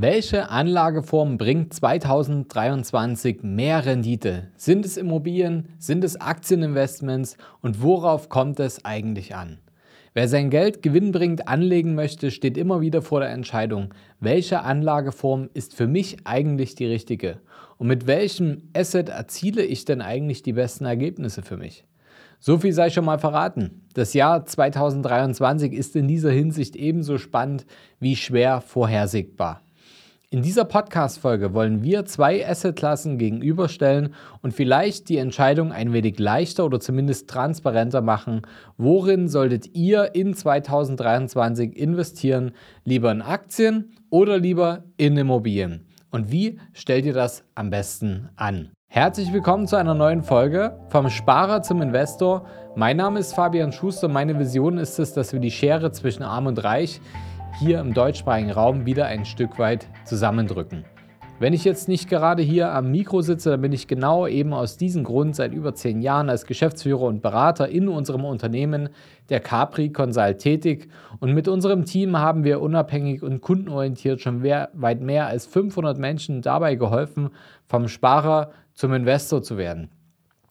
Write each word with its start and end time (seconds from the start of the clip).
Welche 0.00 0.48
Anlageform 0.48 1.38
bringt 1.38 1.74
2023 1.74 3.42
mehr 3.42 3.84
Rendite? 3.84 4.46
Sind 4.54 4.86
es 4.86 4.96
Immobilien? 4.96 5.70
Sind 5.78 6.04
es 6.04 6.20
Aktieninvestments? 6.20 7.36
Und 7.62 7.82
worauf 7.82 8.28
kommt 8.28 8.60
es 8.60 8.84
eigentlich 8.84 9.34
an? 9.34 9.58
Wer 10.14 10.28
sein 10.28 10.50
Geld 10.50 10.82
gewinnbringend 10.82 11.48
anlegen 11.48 11.96
möchte, 11.96 12.30
steht 12.30 12.56
immer 12.56 12.80
wieder 12.80 13.02
vor 13.02 13.18
der 13.18 13.30
Entscheidung, 13.30 13.92
welche 14.20 14.62
Anlageform 14.62 15.50
ist 15.52 15.74
für 15.74 15.88
mich 15.88 16.18
eigentlich 16.22 16.76
die 16.76 16.86
richtige? 16.86 17.40
Und 17.76 17.88
mit 17.88 18.06
welchem 18.06 18.68
Asset 18.76 19.08
erziele 19.08 19.64
ich 19.64 19.84
denn 19.84 20.00
eigentlich 20.00 20.44
die 20.44 20.52
besten 20.52 20.84
Ergebnisse 20.84 21.42
für 21.42 21.56
mich? 21.56 21.84
So 22.38 22.58
viel 22.58 22.72
sei 22.72 22.90
schon 22.90 23.04
mal 23.04 23.18
verraten. 23.18 23.84
Das 23.94 24.14
Jahr 24.14 24.46
2023 24.46 25.72
ist 25.72 25.96
in 25.96 26.06
dieser 26.06 26.30
Hinsicht 26.30 26.76
ebenso 26.76 27.18
spannend 27.18 27.66
wie 27.98 28.14
schwer 28.14 28.60
vorhersehbar. 28.60 29.62
In 30.30 30.42
dieser 30.42 30.66
Podcast-Folge 30.66 31.54
wollen 31.54 31.82
wir 31.82 32.04
zwei 32.04 32.46
Assetklassen 32.46 33.16
gegenüberstellen 33.16 34.12
und 34.42 34.52
vielleicht 34.52 35.08
die 35.08 35.16
Entscheidung 35.16 35.72
ein 35.72 35.94
wenig 35.94 36.18
leichter 36.18 36.66
oder 36.66 36.80
zumindest 36.80 37.30
transparenter 37.30 38.02
machen. 38.02 38.42
Worin 38.76 39.28
solltet 39.28 39.74
ihr 39.74 40.14
in 40.14 40.34
2023 40.34 41.74
investieren? 41.74 42.52
Lieber 42.84 43.10
in 43.10 43.22
Aktien 43.22 43.94
oder 44.10 44.36
lieber 44.36 44.84
in 44.98 45.16
Immobilien? 45.16 45.86
Und 46.10 46.30
wie 46.30 46.60
stellt 46.74 47.06
ihr 47.06 47.14
das 47.14 47.42
am 47.54 47.70
besten 47.70 48.28
an? 48.36 48.72
Herzlich 48.90 49.32
willkommen 49.32 49.66
zu 49.66 49.76
einer 49.76 49.94
neuen 49.94 50.22
Folge 50.22 50.78
vom 50.90 51.08
Sparer 51.08 51.62
zum 51.62 51.80
Investor. 51.80 52.46
Mein 52.76 52.98
Name 52.98 53.20
ist 53.20 53.32
Fabian 53.32 53.72
Schuster. 53.72 54.08
Meine 54.08 54.38
Vision 54.38 54.76
ist 54.76 54.98
es, 54.98 55.14
dass 55.14 55.32
wir 55.32 55.40
die 55.40 55.50
Schere 55.50 55.90
zwischen 55.92 56.22
Arm 56.22 56.46
und 56.46 56.62
Reich 56.62 57.00
hier 57.58 57.80
im 57.80 57.92
deutschsprachigen 57.92 58.52
Raum 58.52 58.86
wieder 58.86 59.06
ein 59.06 59.24
Stück 59.24 59.58
weit 59.58 59.88
zusammendrücken. 60.04 60.84
Wenn 61.40 61.52
ich 61.52 61.64
jetzt 61.64 61.88
nicht 61.88 62.08
gerade 62.08 62.42
hier 62.42 62.72
am 62.72 62.90
Mikro 62.90 63.20
sitze, 63.20 63.50
dann 63.50 63.60
bin 63.60 63.72
ich 63.72 63.86
genau 63.86 64.26
eben 64.26 64.52
aus 64.52 64.76
diesem 64.76 65.04
Grund 65.04 65.34
seit 65.34 65.52
über 65.52 65.74
zehn 65.74 66.00
Jahren 66.00 66.30
als 66.30 66.46
Geschäftsführer 66.46 67.02
und 67.02 67.22
Berater 67.22 67.68
in 67.68 67.88
unserem 67.88 68.24
Unternehmen 68.24 68.88
der 69.28 69.40
Capri 69.40 69.90
Consult 69.90 70.38
tätig. 70.38 70.88
Und 71.20 71.34
mit 71.34 71.48
unserem 71.48 71.84
Team 71.84 72.16
haben 72.16 72.44
wir 72.44 72.60
unabhängig 72.60 73.22
und 73.22 73.40
kundenorientiert 73.40 74.20
schon 74.20 74.42
weit 74.42 75.00
mehr 75.00 75.26
als 75.26 75.46
500 75.46 75.98
Menschen 75.98 76.42
dabei 76.42 76.76
geholfen, 76.76 77.30
vom 77.66 77.88
Sparer 77.88 78.50
zum 78.74 78.92
Investor 78.92 79.42
zu 79.42 79.56
werden. 79.58 79.90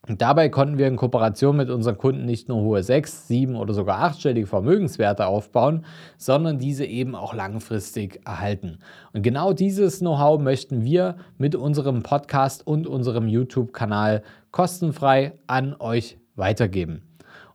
Und 0.08 0.22
dabei 0.22 0.48
konnten 0.48 0.78
wir 0.78 0.88
in 0.88 0.96
Kooperation 0.96 1.58
mit 1.58 1.70
unseren 1.70 1.98
Kunden 1.98 2.26
nicht 2.26 2.48
nur 2.48 2.62
hohe 2.62 2.82
sechs, 2.82 3.28
sieben 3.28 3.56
oder 3.56 3.74
sogar 3.74 4.00
achtstellige 4.00 4.48
Vermögenswerte 4.48 5.28
aufbauen, 5.28 5.84
sondern 6.18 6.60
diese 6.60 6.86
eben 6.86 7.14
auch 7.14 7.34
langfristig 7.34 8.22
erhalten. 8.26 8.80
Und 9.12 9.22
genau 9.22 9.52
dieses 9.52 10.00
Know-how 10.00 10.40
möchten 10.40 10.86
wir 10.86 11.18
mit 11.38 11.56
unserem 11.56 12.04
Podcast 12.04 12.66
und 12.66 12.88
unserem 12.88 13.28
YouTube-Kanal 13.28 14.24
kostenfrei 14.52 15.34
an 15.46 15.76
euch 15.78 16.18
weitergeben. 16.36 17.02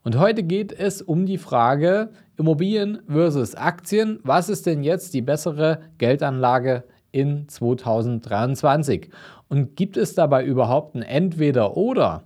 Und 0.05 0.19
heute 0.19 0.42
geht 0.42 0.72
es 0.72 1.00
um 1.00 1.25
die 1.27 1.39
Frage 1.39 2.11
Immobilien 2.37 2.98
versus 3.09 3.55
Aktien. 3.55 4.19
Was 4.25 4.48
ist 4.48 4.66
denn 4.66 4.83
jetzt 4.83 5.14
die 5.14 5.22
bessere 5.22 5.78
Geldanlage 5.98 6.84
in 7.12 7.48
2023? 7.48 9.11
Und 9.48 9.77
gibt 9.77 9.97
es 9.97 10.14
dabei 10.14 10.44
überhaupt 10.44 10.97
ein 10.97 11.03
Entweder-Oder? 11.03 12.25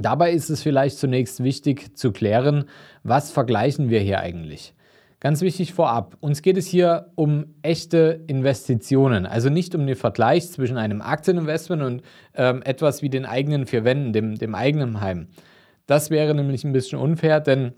Dabei 0.00 0.32
ist 0.32 0.50
es 0.50 0.62
vielleicht 0.62 0.98
zunächst 0.98 1.42
wichtig 1.42 1.96
zu 1.96 2.12
klären, 2.12 2.64
was 3.02 3.30
vergleichen 3.30 3.90
wir 3.90 4.00
hier 4.00 4.20
eigentlich. 4.20 4.74
Ganz 5.20 5.40
wichtig 5.40 5.72
vorab, 5.72 6.16
uns 6.20 6.42
geht 6.42 6.56
es 6.56 6.68
hier 6.68 7.10
um 7.16 7.46
echte 7.62 8.20
Investitionen, 8.28 9.26
also 9.26 9.50
nicht 9.50 9.74
um 9.74 9.84
den 9.84 9.96
Vergleich 9.96 10.48
zwischen 10.48 10.76
einem 10.76 11.02
Aktieninvestment 11.02 11.82
und 11.82 12.02
ähm, 12.34 12.62
etwas 12.62 13.02
wie 13.02 13.10
den 13.10 13.26
eigenen 13.26 13.66
vier 13.66 13.84
Wänden, 13.84 14.12
dem, 14.12 14.36
dem 14.36 14.54
eigenen 14.54 15.00
Heim. 15.00 15.26
Das 15.86 16.10
wäre 16.10 16.36
nämlich 16.36 16.62
ein 16.62 16.72
bisschen 16.72 17.00
unfair, 17.00 17.40
denn 17.40 17.72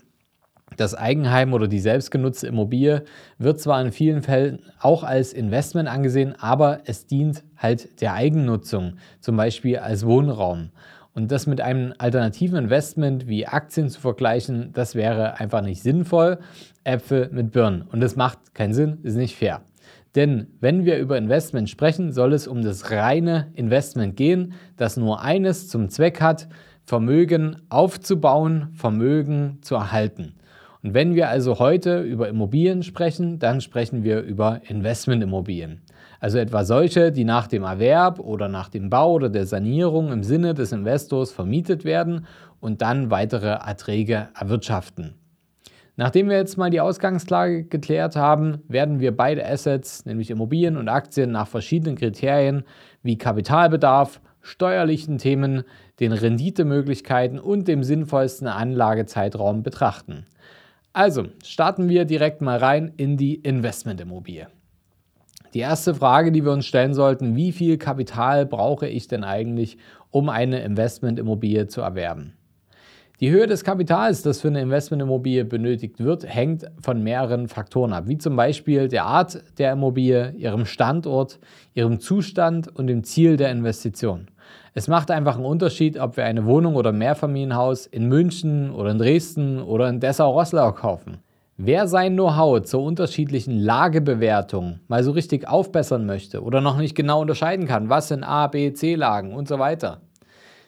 das 0.77 0.93
Eigenheim 0.93 1.53
oder 1.53 1.67
die 1.67 1.79
selbstgenutzte 1.79 2.47
Immobilie 2.47 3.03
wird 3.39 3.59
zwar 3.59 3.81
in 3.81 3.91
vielen 3.91 4.21
Fällen 4.21 4.59
auch 4.79 5.03
als 5.03 5.33
Investment 5.33 5.89
angesehen, 5.89 6.35
aber 6.39 6.81
es 6.85 7.07
dient 7.07 7.43
halt 7.57 8.01
der 8.01 8.13
Eigennutzung, 8.13 8.97
zum 9.19 9.35
Beispiel 9.35 9.77
als 9.77 10.05
Wohnraum. 10.05 10.69
Und 11.13 11.31
das 11.31 11.45
mit 11.45 11.59
einem 11.59 11.93
alternativen 11.97 12.57
Investment 12.57 13.27
wie 13.27 13.45
Aktien 13.45 13.89
zu 13.89 13.99
vergleichen, 13.99 14.71
das 14.73 14.95
wäre 14.95 15.39
einfach 15.39 15.61
nicht 15.61 15.83
sinnvoll. 15.83 16.39
Äpfel 16.83 17.29
mit 17.31 17.51
Birnen. 17.51 17.83
Und 17.83 17.99
das 17.99 18.15
macht 18.15 18.55
keinen 18.55 18.73
Sinn, 18.73 18.99
ist 19.03 19.15
nicht 19.15 19.35
fair. 19.35 19.61
Denn 20.15 20.47
wenn 20.59 20.85
wir 20.85 20.97
über 20.97 21.17
Investment 21.17 21.69
sprechen, 21.69 22.11
soll 22.11 22.33
es 22.33 22.47
um 22.47 22.61
das 22.61 22.91
reine 22.91 23.51
Investment 23.55 24.15
gehen, 24.15 24.53
das 24.77 24.97
nur 24.97 25.21
eines 25.21 25.67
zum 25.67 25.89
Zweck 25.89 26.19
hat, 26.21 26.47
Vermögen 26.83 27.61
aufzubauen, 27.69 28.69
Vermögen 28.73 29.59
zu 29.61 29.75
erhalten. 29.75 30.33
Und 30.83 30.93
wenn 30.93 31.15
wir 31.15 31.29
also 31.29 31.59
heute 31.59 32.01
über 32.01 32.27
Immobilien 32.27 32.83
sprechen, 32.83 33.39
dann 33.39 33.61
sprechen 33.61 34.03
wir 34.03 34.21
über 34.21 34.61
Investmentimmobilien. 34.67 35.81
Also 36.21 36.37
etwa 36.37 36.63
solche, 36.63 37.11
die 37.11 37.23
nach 37.23 37.47
dem 37.47 37.63
Erwerb 37.63 38.19
oder 38.19 38.47
nach 38.47 38.69
dem 38.69 38.91
Bau 38.91 39.13
oder 39.13 39.27
der 39.27 39.47
Sanierung 39.47 40.11
im 40.11 40.23
Sinne 40.23 40.53
des 40.53 40.71
Investors 40.71 41.31
vermietet 41.31 41.83
werden 41.83 42.27
und 42.59 42.83
dann 42.83 43.09
weitere 43.09 43.47
Erträge 43.47 44.29
erwirtschaften. 44.39 45.15
Nachdem 45.95 46.29
wir 46.29 46.37
jetzt 46.37 46.57
mal 46.57 46.69
die 46.69 46.79
Ausgangslage 46.79 47.63
geklärt 47.63 48.15
haben, 48.15 48.59
werden 48.67 48.99
wir 48.99 49.17
beide 49.17 49.45
Assets, 49.45 50.05
nämlich 50.05 50.29
Immobilien 50.29 50.77
und 50.77 50.89
Aktien, 50.89 51.31
nach 51.31 51.47
verschiedenen 51.47 51.97
Kriterien 51.97 52.65
wie 53.01 53.17
Kapitalbedarf, 53.17 54.21
steuerlichen 54.41 55.17
Themen, 55.17 55.63
den 55.99 56.11
Renditemöglichkeiten 56.11 57.39
und 57.39 57.67
dem 57.67 57.83
sinnvollsten 57.83 58.47
Anlagezeitraum 58.47 59.63
betrachten. 59.63 60.27
Also 60.93 61.25
starten 61.43 61.89
wir 61.89 62.05
direkt 62.05 62.41
mal 62.41 62.59
rein 62.59 62.93
in 62.97 63.17
die 63.17 63.35
Investmentimmobilie. 63.35 64.47
Die 65.53 65.59
erste 65.59 65.93
Frage, 65.93 66.31
die 66.31 66.45
wir 66.45 66.51
uns 66.51 66.65
stellen 66.65 66.93
sollten, 66.93 67.35
wie 67.35 67.51
viel 67.51 67.77
Kapital 67.77 68.45
brauche 68.45 68.87
ich 68.87 69.07
denn 69.07 69.25
eigentlich, 69.25 69.77
um 70.09 70.29
eine 70.29 70.61
Investmentimmobilie 70.61 71.67
zu 71.67 71.81
erwerben? 71.81 72.33
Die 73.19 73.29
Höhe 73.29 73.45
des 73.45 73.63
Kapitals, 73.63 74.23
das 74.23 74.41
für 74.41 74.47
eine 74.47 74.61
Investmentimmobilie 74.61 75.45
benötigt 75.45 75.99
wird, 75.99 76.25
hängt 76.25 76.65
von 76.81 77.03
mehreren 77.03 77.49
Faktoren 77.49 77.93
ab, 77.93 78.05
wie 78.07 78.17
zum 78.17 78.35
Beispiel 78.35 78.87
der 78.87 79.03
Art 79.03 79.43
der 79.59 79.73
Immobilie, 79.73 80.31
ihrem 80.37 80.65
Standort, 80.65 81.39
ihrem 81.75 81.99
Zustand 81.99 82.67
und 82.67 82.87
dem 82.87 83.03
Ziel 83.03 83.37
der 83.37 83.51
Investition. 83.51 84.27
Es 84.73 84.87
macht 84.87 85.11
einfach 85.11 85.35
einen 85.35 85.45
Unterschied, 85.45 85.99
ob 85.99 86.17
wir 86.17 86.25
eine 86.25 86.45
Wohnung 86.45 86.75
oder 86.75 86.89
ein 86.89 86.97
Mehrfamilienhaus 86.97 87.85
in 87.85 88.07
München 88.07 88.71
oder 88.71 88.89
in 88.89 88.97
Dresden 88.97 89.61
oder 89.61 89.89
in 89.89 89.99
Dessau-Rosslau 89.99 90.71
kaufen. 90.71 91.17
Wer 91.63 91.87
sein 91.87 92.15
Know-how 92.15 92.63
zur 92.63 92.81
unterschiedlichen 92.81 93.55
Lagebewertung 93.55 94.79
mal 94.87 95.03
so 95.03 95.11
richtig 95.11 95.47
aufbessern 95.47 96.07
möchte 96.07 96.41
oder 96.41 96.59
noch 96.59 96.79
nicht 96.79 96.95
genau 96.95 97.21
unterscheiden 97.21 97.67
kann, 97.67 97.87
was 97.87 98.07
sind 98.07 98.23
A, 98.23 98.47
B, 98.47 98.73
C-Lagen 98.73 99.35
und 99.35 99.47
so 99.47 99.59
weiter, 99.59 100.01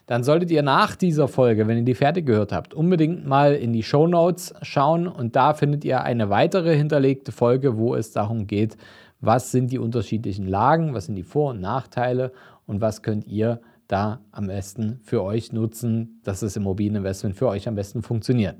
dann 0.06 0.22
solltet 0.22 0.52
ihr 0.52 0.62
nach 0.62 0.94
dieser 0.94 1.26
Folge, 1.26 1.66
wenn 1.66 1.78
ihr 1.78 1.84
die 1.84 1.96
fertig 1.96 2.26
gehört 2.26 2.52
habt, 2.52 2.74
unbedingt 2.74 3.26
mal 3.26 3.54
in 3.54 3.72
die 3.72 3.82
Show 3.82 4.06
Notes 4.06 4.54
schauen 4.62 5.08
und 5.08 5.34
da 5.34 5.54
findet 5.54 5.84
ihr 5.84 6.04
eine 6.04 6.30
weitere 6.30 6.76
hinterlegte 6.76 7.32
Folge, 7.32 7.76
wo 7.76 7.96
es 7.96 8.12
darum 8.12 8.46
geht, 8.46 8.76
was 9.20 9.50
sind 9.50 9.72
die 9.72 9.80
unterschiedlichen 9.80 10.46
Lagen, 10.46 10.94
was 10.94 11.06
sind 11.06 11.16
die 11.16 11.24
Vor- 11.24 11.50
und 11.50 11.60
Nachteile 11.60 12.30
und 12.66 12.80
was 12.80 13.02
könnt 13.02 13.26
ihr 13.26 13.60
da 13.88 14.20
am 14.30 14.46
besten 14.46 15.00
für 15.02 15.24
euch 15.24 15.52
nutzen, 15.52 16.20
dass 16.22 16.38
das 16.38 16.54
Immobilieninvestment 16.54 17.34
für 17.34 17.48
euch 17.48 17.66
am 17.66 17.74
besten 17.74 18.00
funktioniert. 18.00 18.54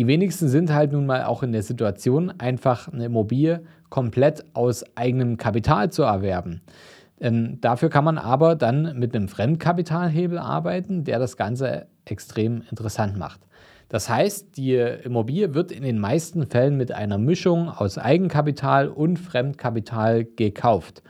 Die 0.00 0.06
wenigsten 0.06 0.48
sind 0.48 0.72
halt 0.72 0.92
nun 0.92 1.04
mal 1.04 1.24
auch 1.24 1.42
in 1.42 1.52
der 1.52 1.62
Situation, 1.62 2.32
einfach 2.38 2.90
eine 2.90 3.04
Immobilie 3.04 3.60
komplett 3.90 4.46
aus 4.54 4.82
eigenem 4.96 5.36
Kapital 5.36 5.92
zu 5.92 6.04
erwerben. 6.04 6.62
Ähm, 7.20 7.60
dafür 7.60 7.90
kann 7.90 8.04
man 8.06 8.16
aber 8.16 8.56
dann 8.56 8.98
mit 8.98 9.14
einem 9.14 9.28
Fremdkapitalhebel 9.28 10.38
arbeiten, 10.38 11.04
der 11.04 11.18
das 11.18 11.36
Ganze 11.36 11.86
extrem 12.06 12.62
interessant 12.70 13.18
macht. 13.18 13.42
Das 13.90 14.08
heißt, 14.08 14.56
die 14.56 14.76
Immobilie 14.76 15.52
wird 15.52 15.70
in 15.70 15.82
den 15.82 15.98
meisten 15.98 16.46
Fällen 16.46 16.78
mit 16.78 16.92
einer 16.92 17.18
Mischung 17.18 17.68
aus 17.68 17.98
Eigenkapital 17.98 18.88
und 18.88 19.18
Fremdkapital 19.18 20.24
gekauft. 20.24 21.02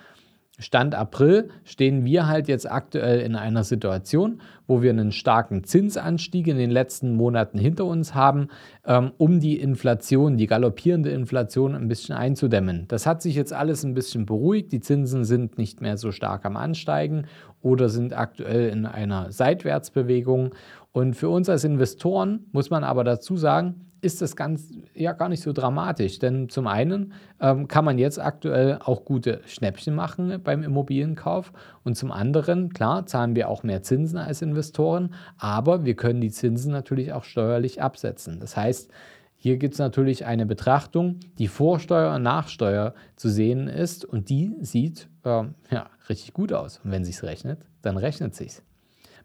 Stand 0.61 0.95
April 0.95 1.49
stehen 1.65 2.05
wir 2.05 2.29
halt 2.29 2.47
jetzt 2.47 2.71
aktuell 2.71 3.21
in 3.21 3.35
einer 3.35 3.65
Situation, 3.65 4.41
wo 4.67 4.83
wir 4.83 4.91
einen 4.91 5.11
starken 5.11 5.65
Zinsanstieg 5.65 6.47
in 6.47 6.59
den 6.59 6.71
letzten 6.71 7.17
Monaten 7.17 7.59
hinter 7.59 7.87
uns 7.87 8.15
haben, 8.15 8.49
ähm, 8.87 9.13
um 9.17 9.41
die 9.41 9.59
Inflation, 9.59 10.37
die 10.37 10.47
galoppierende 10.47 11.11
Inflation 11.11 11.75
ein 11.75 11.89
bisschen 11.89 12.15
einzudämmen. 12.15 12.85
Das 12.89 13.07
hat 13.07 13.23
sich 13.23 13.35
jetzt 13.35 13.55
alles 13.55 13.85
ein 13.85 13.95
bisschen 13.95 14.27
beruhigt. 14.27 14.71
Die 14.73 14.81
Zinsen 14.81 15.25
sind 15.25 15.57
nicht 15.57 15.81
mehr 15.81 15.97
so 15.97 16.13
stark 16.13 16.45
am 16.45 16.57
Ansteigen 16.57 17.25
oder 17.63 17.89
sind 17.89 18.17
aktuell 18.17 18.69
in 18.69 18.85
einer 18.85 19.33
Seitwärtsbewegung. 19.33 20.55
Und 20.93 21.15
für 21.15 21.31
uns 21.31 21.49
als 21.49 21.65
Investoren 21.65 22.47
muss 22.53 22.69
man 22.69 22.85
aber 22.85 23.03
dazu 23.03 23.37
sagen, 23.37 23.90
ist 24.01 24.23
das 24.23 24.37
ganz 24.37 24.73
ja 24.95 25.13
gar 25.13 25.29
nicht 25.29 25.43
so 25.43 25.53
dramatisch, 25.53 26.19
denn 26.19 26.49
zum 26.49 26.67
einen 26.67 27.13
ähm, 27.41 27.69
kann 27.69 27.85
man 27.85 27.99
jetzt 27.99 28.19
aktuell 28.19 28.79
auch 28.83 29.05
gute 29.05 29.41
Schnäppchen 29.47 29.95
machen 29.95 30.41
beim 30.43 30.63
Immobilienkauf 30.63 31.53
und 31.85 31.97
zum 31.97 32.13
anderen, 32.13 32.73
klar, 32.73 33.07
zahlen 33.07 33.35
wir 33.35 33.49
auch 33.49 33.63
mehr 33.63 33.83
Zinsen 33.83 34.19
als 34.19 34.43
Investoren, 34.43 35.15
aber 35.39 35.85
wir 35.85 35.95
können 35.95 36.21
die 36.21 36.31
Zinsen 36.31 36.73
natürlich 36.73 37.13
auch 37.13 37.25
steuerlich 37.25 37.83
absetzen. 37.83 38.41
Das 38.41 38.57
heißt, 38.57 38.91
hier 39.37 39.57
gibt 39.57 39.75
es 39.75 39.79
natürlich 39.79 40.27
eine 40.27 40.45
Betrachtung, 40.45 41.21
die 41.39 41.49
vor 41.49 41.81
Steuer 41.81 42.15
und 42.15 42.23
nach 42.23 42.49
Steuer 42.49 42.95
zu 43.17 43.31
sehen 43.31 43.69
ist 43.69 44.05
und 44.05 44.29
die 44.29 44.55
sieht 44.61 45.09
äh, 45.25 45.45
ja, 45.71 45.87
richtig 46.11 46.35
gut 46.35 46.53
aus. 46.53 46.81
Und 46.85 46.91
wenn 46.91 47.05
sich 47.05 47.23
rechnet, 47.23 47.61
dann 47.81 47.97
rechnet 47.97 48.35
sich's. 48.35 48.63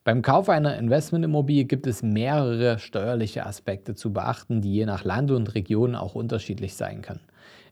Beim 0.06 0.22
Kauf 0.22 0.50
einer 0.50 0.78
Investmentimmobilie 0.78 1.66
gibt 1.66 1.88
es 1.88 2.04
mehrere 2.04 2.78
steuerliche 2.78 3.44
Aspekte 3.44 3.96
zu 3.96 4.13
beachten, 4.13 4.62
die 4.62 4.72
je 4.72 4.86
nach 4.86 5.04
Land 5.04 5.31
und 5.31 5.56
Region 5.56 5.96
auch 5.96 6.13
unterschiedlich 6.13 6.75
sein 6.75 7.02
können. 7.02 7.22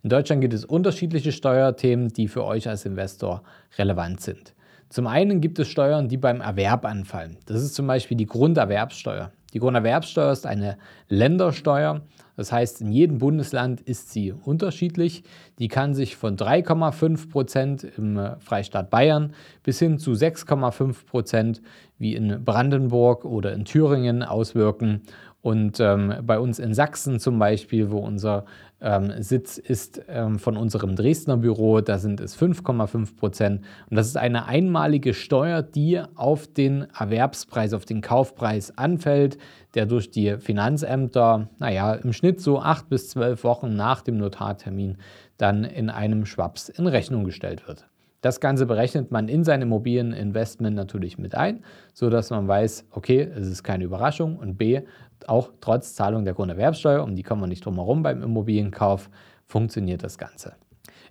In 0.02 0.10
Deutschland 0.10 0.42
gibt 0.42 0.56
es 0.56 0.66
unterschiedliche 0.66 1.32
Steuerthemen, 1.32 2.08
die 2.08 2.28
für 2.28 2.44
euch 2.44 2.68
als 2.68 2.88
Investor 2.88 3.44
relevant 3.78 4.22
sind. 4.22 4.56
Zum 4.90 5.06
einen 5.06 5.42
gibt 5.42 5.60
es 5.60 5.68
Steuern, 5.68 6.10
die 6.10 6.18
beim 6.18 6.42
Erwerb 6.42 6.86
anfallen. 6.86 7.38
Das 7.46 7.62
ist 7.62 7.76
zum 7.76 7.86
Beispiel 7.86 8.18
die 8.18 8.26
Grunderwerbssteuer. 8.26 9.32
Die 9.54 9.60
Grunderwerbsteuer 9.60 10.32
ist 10.32 10.46
eine 10.46 10.78
Ländersteuer. 11.10 12.02
Das 12.36 12.52
heißt, 12.52 12.82
in 12.82 12.92
jedem 12.92 13.20
Bundesland 13.20 13.82
ist 13.82 14.12
sie 14.12 14.32
unterschiedlich. 14.32 15.24
Die 15.60 15.68
kann 15.68 15.94
sich 15.94 16.16
von 16.16 16.36
3,5 16.36 17.30
Prozent 17.30 17.84
im 17.84 18.18
äh, 18.18 18.40
Freistaat 18.40 18.90
Bayern 18.90 19.34
bis 19.62 19.78
hin 19.78 20.00
zu 20.00 20.12
6,5 20.12 21.06
Prozent 21.06 21.62
wie 22.00 22.16
in 22.16 22.44
Brandenburg 22.44 23.24
oder 23.26 23.54
in 23.54 23.66
Thüringen 23.66 24.24
auswirken. 24.24 25.02
Und 25.44 25.82
ähm, 25.82 26.14
bei 26.26 26.40
uns 26.40 26.58
in 26.58 26.74
Sachsen 26.74 27.20
zum 27.20 27.38
Beispiel, 27.38 27.92
wo 27.92 27.98
unser 27.98 28.46
ähm, 28.80 29.12
Sitz 29.22 29.58
ist 29.58 30.02
ähm, 30.08 30.40
von 30.40 30.56
unserem 30.56 30.96
Dresdner 30.96 31.36
Büro, 31.36 31.82
da 31.82 31.98
sind 31.98 32.22
es 32.22 32.40
5,5 32.40 33.18
Prozent. 33.18 33.62
Und 33.90 33.98
das 33.98 34.08
ist 34.08 34.16
eine 34.16 34.46
einmalige 34.46 35.14
Steuer, 35.14 35.62
die 35.62 36.00
auf 36.16 36.48
den 36.48 36.88
Erwerbspreis, 36.98 37.74
auf 37.74 37.84
den 37.84 38.00
Kaufpreis 38.00 38.78
anfällt, 38.78 39.38
der 39.76 39.86
durch 39.86 40.10
die 40.10 40.38
Finanzämter, 40.38 41.50
naja, 41.60 41.94
im 41.96 42.14
Schnitt 42.14 42.40
so 42.40 42.62
acht 42.62 42.88
bis 42.88 43.10
zwölf 43.10 43.44
Wochen 43.44 43.76
nach 43.76 44.02
dem 44.02 44.16
Notartermin 44.16 44.96
dann 45.36 45.66
in 45.66 45.90
einem 45.90 46.26
Schwaps 46.26 46.70
in 46.70 46.88
Rechnung 46.88 47.26
gestellt 47.26 47.68
wird. 47.68 47.86
Das 48.24 48.40
Ganze 48.40 48.66
berechnet 48.66 49.12
man 49.12 49.28
in 49.28 49.44
sein 49.44 49.62
Immobilieninvestment 49.62 50.74
natürlich 50.74 51.18
mit 51.18 51.36
ein, 51.36 51.62
sodass 51.94 52.30
man 52.30 52.48
weiß, 52.48 52.86
okay, 52.92 53.30
es 53.36 53.50
ist 53.50 53.64
keine 53.64 53.84
Überraschung 53.84 54.38
und 54.38 54.58
b, 54.58 54.84
auch 55.30 55.52
trotz 55.62 55.96
Zahlung 55.96 56.26
der 56.26 56.34
Grunderwerbsteuer, 56.34 57.04
um 57.04 57.16
die 57.16 57.24
kommen 57.24 57.42
wir 57.42 57.48
nicht 57.48 57.66
drum 57.66 57.76
herum 57.76 58.04
beim 58.04 58.24
Immobilienkauf, 58.24 59.10
funktioniert 59.46 60.04
das 60.04 60.18
Ganze. 60.18 60.56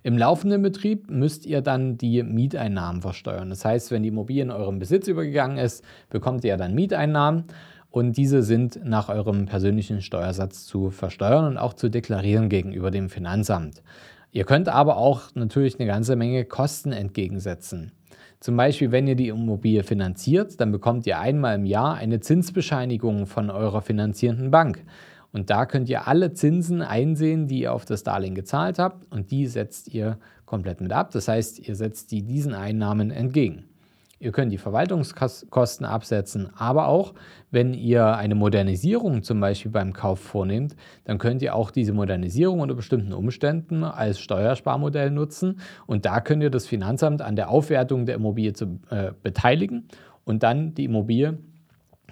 Im 0.03 0.17
laufenden 0.17 0.61
Betrieb 0.61 1.09
müsst 1.09 1.45
ihr 1.45 1.61
dann 1.61 1.97
die 1.97 2.23
Mieteinnahmen 2.23 3.01
versteuern. 3.01 3.49
Das 3.49 3.63
heißt, 3.63 3.89
wenn 3.91 4.03
die 4.03 4.09
Immobilie 4.09 4.43
in 4.43 4.51
eurem 4.51 4.77
Besitz 4.77 5.07
übergegangen 5.07 5.57
ist, 5.57 5.83
bekommt 6.09 6.43
ihr 6.43 6.57
dann 6.57 6.75
Mieteinnahmen 6.75 7.45
und 7.89 8.17
diese 8.17 8.43
sind 8.43 8.83
nach 8.83 9.07
eurem 9.07 9.45
persönlichen 9.45 10.01
Steuersatz 10.01 10.65
zu 10.65 10.89
versteuern 10.89 11.45
und 11.45 11.57
auch 11.57 11.73
zu 11.73 11.89
deklarieren 11.89 12.49
gegenüber 12.49 12.91
dem 12.91 13.07
Finanzamt. 13.09 13.81
Ihr 14.35 14.45
könnt 14.45 14.67
aber 14.67 14.97
auch 14.97 15.29
natürlich 15.35 15.79
eine 15.79 15.87
ganze 15.87 16.15
Menge 16.15 16.43
Kosten 16.43 16.91
entgegensetzen. 16.91 17.91
Zum 18.39 18.57
Beispiel, 18.57 18.91
wenn 18.91 19.07
ihr 19.07 19.15
die 19.15 19.27
Immobilie 19.27 19.83
finanziert, 19.83 20.59
dann 20.59 20.71
bekommt 20.71 21.05
ihr 21.05 21.19
einmal 21.19 21.55
im 21.55 21.67
Jahr 21.67 21.93
eine 21.93 22.19
Zinsbescheinigung 22.19 23.27
von 23.27 23.51
eurer 23.51 23.83
finanzierenden 23.83 24.49
Bank. 24.49 24.83
Und 25.31 25.51
da 25.51 25.67
könnt 25.67 25.87
ihr 25.87 26.07
alle 26.07 26.33
Zinsen 26.33 26.81
einsehen, 26.81 27.47
die 27.47 27.61
ihr 27.61 27.73
auf 27.73 27.85
das 27.85 28.01
Darlehen 28.01 28.33
gezahlt 28.33 28.79
habt 28.79 29.05
und 29.11 29.29
die 29.29 29.45
setzt 29.45 29.93
ihr 29.93 30.17
komplett 30.45 30.81
mit 30.81 30.91
ab. 30.91 31.11
Das 31.11 31.27
heißt, 31.27 31.67
ihr 31.67 31.75
setzt 31.75 32.11
die 32.11 32.23
diesen 32.23 32.55
Einnahmen 32.55 33.11
entgegen. 33.11 33.65
Ihr 34.23 34.31
könnt 34.31 34.53
die 34.53 34.57
Verwaltungskosten 34.57 35.85
absetzen, 35.85 36.49
aber 36.55 36.87
auch, 36.87 37.13
wenn 37.51 37.73
ihr 37.73 38.15
eine 38.15 38.35
Modernisierung 38.35 39.21
zum 39.21 39.41
Beispiel 39.41 39.69
beim 39.69 39.91
Kauf 39.91 40.19
vornehmt, 40.19 40.77
dann 41.03 41.17
könnt 41.17 41.41
ihr 41.41 41.53
auch 41.53 41.71
diese 41.71 41.91
Modernisierung 41.91 42.61
unter 42.61 42.73
bestimmten 42.73 43.11
Umständen 43.11 43.83
als 43.83 44.21
Steuersparmodell 44.21 45.11
nutzen 45.11 45.59
und 45.87 46.05
da 46.05 46.21
könnt 46.21 46.41
ihr 46.41 46.49
das 46.49 46.65
Finanzamt 46.65 47.21
an 47.21 47.35
der 47.35 47.49
Aufwertung 47.49 48.05
der 48.05 48.15
Immobilie 48.15 48.53
zu, 48.53 48.79
äh, 48.89 49.11
beteiligen 49.21 49.89
und 50.23 50.41
dann 50.41 50.73
die 50.73 50.85
Immobilie 50.85 51.39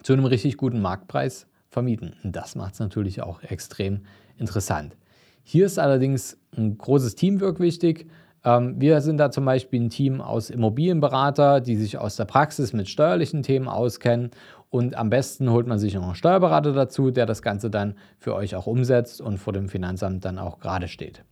zu 0.04 0.12
einem 0.12 0.26
richtig 0.26 0.58
guten 0.58 0.82
Marktpreis 0.82 1.48
vermieten. 1.70 2.12
Und 2.26 2.36
das 2.36 2.56
macht 2.56 2.74
es 2.74 2.82
natürlich 2.82 3.22
auch 3.22 3.42
extrem 3.42 4.02
interessant. 4.38 4.98
Hier 5.44 5.66
ist 5.66 5.80
allerdings 5.80 6.38
ein 6.58 6.78
großes 6.78 7.16
Teamwork 7.16 7.62
wichtig. 7.62 8.10
Ähm, 8.44 8.80
wir 8.80 9.02
sind 9.02 9.18
da 9.18 9.32
zum 9.32 9.46
Beispiel 9.46 9.82
ein 9.82 9.90
Team 9.90 10.22
aus 10.22 10.50
Immobilienberater, 10.50 11.62
die 11.62 11.76
sich 11.76 11.98
aus 11.98 12.16
der 12.16 12.26
Praxis 12.26 12.74
mit 12.74 12.90
steuerlichen 12.90 13.44
Themen 13.44 13.68
auskennen. 13.68 14.32
Und 14.70 14.96
am 14.96 15.10
besten 15.10 15.52
holt 15.52 15.68
man 15.68 15.80
sich 15.80 15.94
noch 15.96 16.04
einen 16.04 16.16
Steuerberater 16.16 16.74
dazu, 16.74 17.12
der 17.12 17.26
das 17.26 17.42
Ganze 17.42 17.70
dann 17.70 17.96
für 18.18 18.36
euch 18.36 18.56
auch 18.56 18.68
umsetzt 18.68 19.22
und 19.22 19.38
vor 19.38 19.54
dem 19.54 19.68
Finanzamt 19.68 20.24
dann 20.24 20.40
auch 20.40 20.60
gerade 20.60 20.88
steht. 20.88 21.24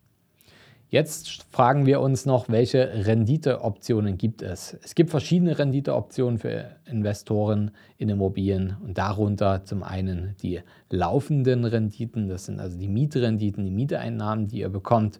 Jetzt 0.91 1.45
fragen 1.51 1.85
wir 1.85 2.01
uns 2.01 2.25
noch, 2.25 2.49
welche 2.49 3.05
Renditeoptionen 3.05 4.17
gibt 4.17 4.41
es? 4.41 4.75
Es 4.83 4.95
gibt 4.95 5.11
verschiedene 5.11 5.59
Renditeoptionen 5.59 6.39
für 6.39 6.77
Investoren 6.85 7.69
in 7.97 8.09
Immobilien 8.09 8.75
und 8.83 8.97
darunter 8.97 9.63
zum 9.63 9.83
einen 9.83 10.35
die 10.41 10.61
laufenden 10.89 11.63
Renditen, 11.63 12.27
das 12.27 12.45
sind 12.45 12.59
also 12.59 12.75
die 12.75 12.87
Mietrenditen, 12.87 13.65
die 13.65 13.71
Mieteinnahmen, 13.71 14.47
die 14.47 14.61
ihr 14.61 14.69
bekommt, 14.69 15.19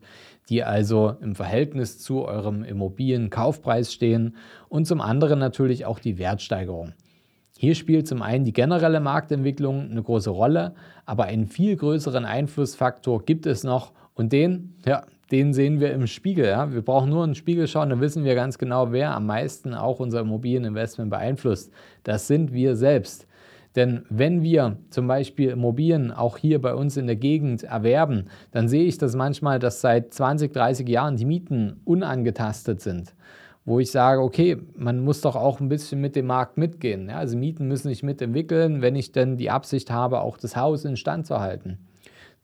die 0.49 0.63
also 0.63 1.15
im 1.21 1.35
Verhältnis 1.35 1.99
zu 1.99 2.25
eurem 2.25 2.63
Immobilienkaufpreis 2.63 3.93
stehen 3.93 4.35
und 4.67 4.85
zum 4.85 5.01
anderen 5.01 5.39
natürlich 5.39 5.85
auch 5.85 5.99
die 5.99 6.17
Wertsteigerung. 6.17 6.93
Hier 7.57 7.75
spielt 7.75 8.07
zum 8.07 8.21
einen 8.21 8.45
die 8.45 8.53
generelle 8.53 8.99
Marktentwicklung 8.99 9.91
eine 9.91 10.01
große 10.01 10.29
Rolle, 10.29 10.75
aber 11.05 11.25
einen 11.25 11.47
viel 11.47 11.75
größeren 11.75 12.25
Einflussfaktor 12.25 13.23
gibt 13.25 13.45
es 13.45 13.63
noch 13.63 13.91
und 14.13 14.31
den, 14.31 14.75
ja, 14.85 15.03
den 15.31 15.53
sehen 15.53 15.79
wir 15.79 15.93
im 15.93 16.07
Spiegel. 16.07 16.45
Ja? 16.45 16.71
Wir 16.71 16.81
brauchen 16.81 17.09
nur 17.09 17.23
in 17.23 17.31
den 17.31 17.35
Spiegel 17.35 17.67
schauen, 17.67 17.89
dann 17.89 18.01
wissen 18.01 18.23
wir 18.23 18.33
ganz 18.35 18.57
genau, 18.57 18.91
wer 18.91 19.13
am 19.13 19.25
meisten 19.25 19.73
auch 19.73 19.99
unser 19.99 20.21
Immobilieninvestment 20.21 21.09
beeinflusst. 21.09 21.71
Das 22.03 22.27
sind 22.27 22.53
wir 22.53 22.75
selbst. 22.75 23.27
Denn 23.75 24.03
wenn 24.09 24.41
wir 24.41 24.77
zum 24.89 25.07
Beispiel 25.07 25.49
Immobilien 25.49 26.11
auch 26.11 26.37
hier 26.37 26.61
bei 26.61 26.73
uns 26.73 26.97
in 26.97 27.07
der 27.07 27.15
Gegend 27.15 27.63
erwerben, 27.63 28.25
dann 28.51 28.67
sehe 28.67 28.85
ich 28.85 28.97
das 28.97 29.15
manchmal, 29.15 29.59
dass 29.59 29.81
seit 29.81 30.13
20, 30.13 30.51
30 30.51 30.87
Jahren 30.89 31.17
die 31.17 31.25
Mieten 31.25 31.79
unangetastet 31.85 32.81
sind. 32.81 33.13
Wo 33.65 33.79
ich 33.79 33.91
sage, 33.91 34.21
okay, 34.21 34.57
man 34.75 34.99
muss 34.99 35.21
doch 35.21 35.35
auch 35.35 35.59
ein 35.59 35.69
bisschen 35.69 36.01
mit 36.01 36.15
dem 36.15 36.25
Markt 36.25 36.57
mitgehen. 36.57 37.09
Ja, 37.09 37.17
also 37.17 37.37
Mieten 37.37 37.67
müssen 37.67 37.89
sich 37.89 38.01
mitentwickeln, 38.01 38.81
wenn 38.81 38.95
ich 38.95 39.11
denn 39.11 39.37
die 39.37 39.51
Absicht 39.51 39.91
habe, 39.91 40.21
auch 40.21 40.37
das 40.37 40.55
Haus 40.55 40.85
instand 40.85 41.27
zu 41.27 41.39
halten. 41.39 41.77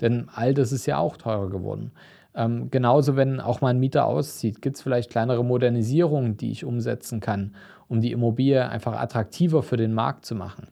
Denn 0.01 0.27
all 0.33 0.53
das 0.53 0.71
ist 0.71 0.85
ja 0.85 0.97
auch 0.99 1.17
teurer 1.17 1.49
geworden. 1.49 1.91
Ähm, 2.35 2.69
genauso, 2.69 3.15
wenn 3.15 3.39
auch 3.39 3.61
mal 3.61 3.69
ein 3.69 3.79
Mieter 3.79 4.05
auszieht, 4.05 4.61
gibt 4.61 4.75
es 4.75 4.81
vielleicht 4.81 5.09
kleinere 5.09 5.43
Modernisierungen, 5.43 6.37
die 6.37 6.51
ich 6.51 6.65
umsetzen 6.65 7.21
kann, 7.21 7.55
um 7.87 8.01
die 8.01 8.11
Immobilie 8.11 8.67
einfach 8.67 8.99
attraktiver 8.99 9.63
für 9.63 9.77
den 9.77 9.93
Markt 9.93 10.25
zu 10.25 10.35
machen. 10.35 10.67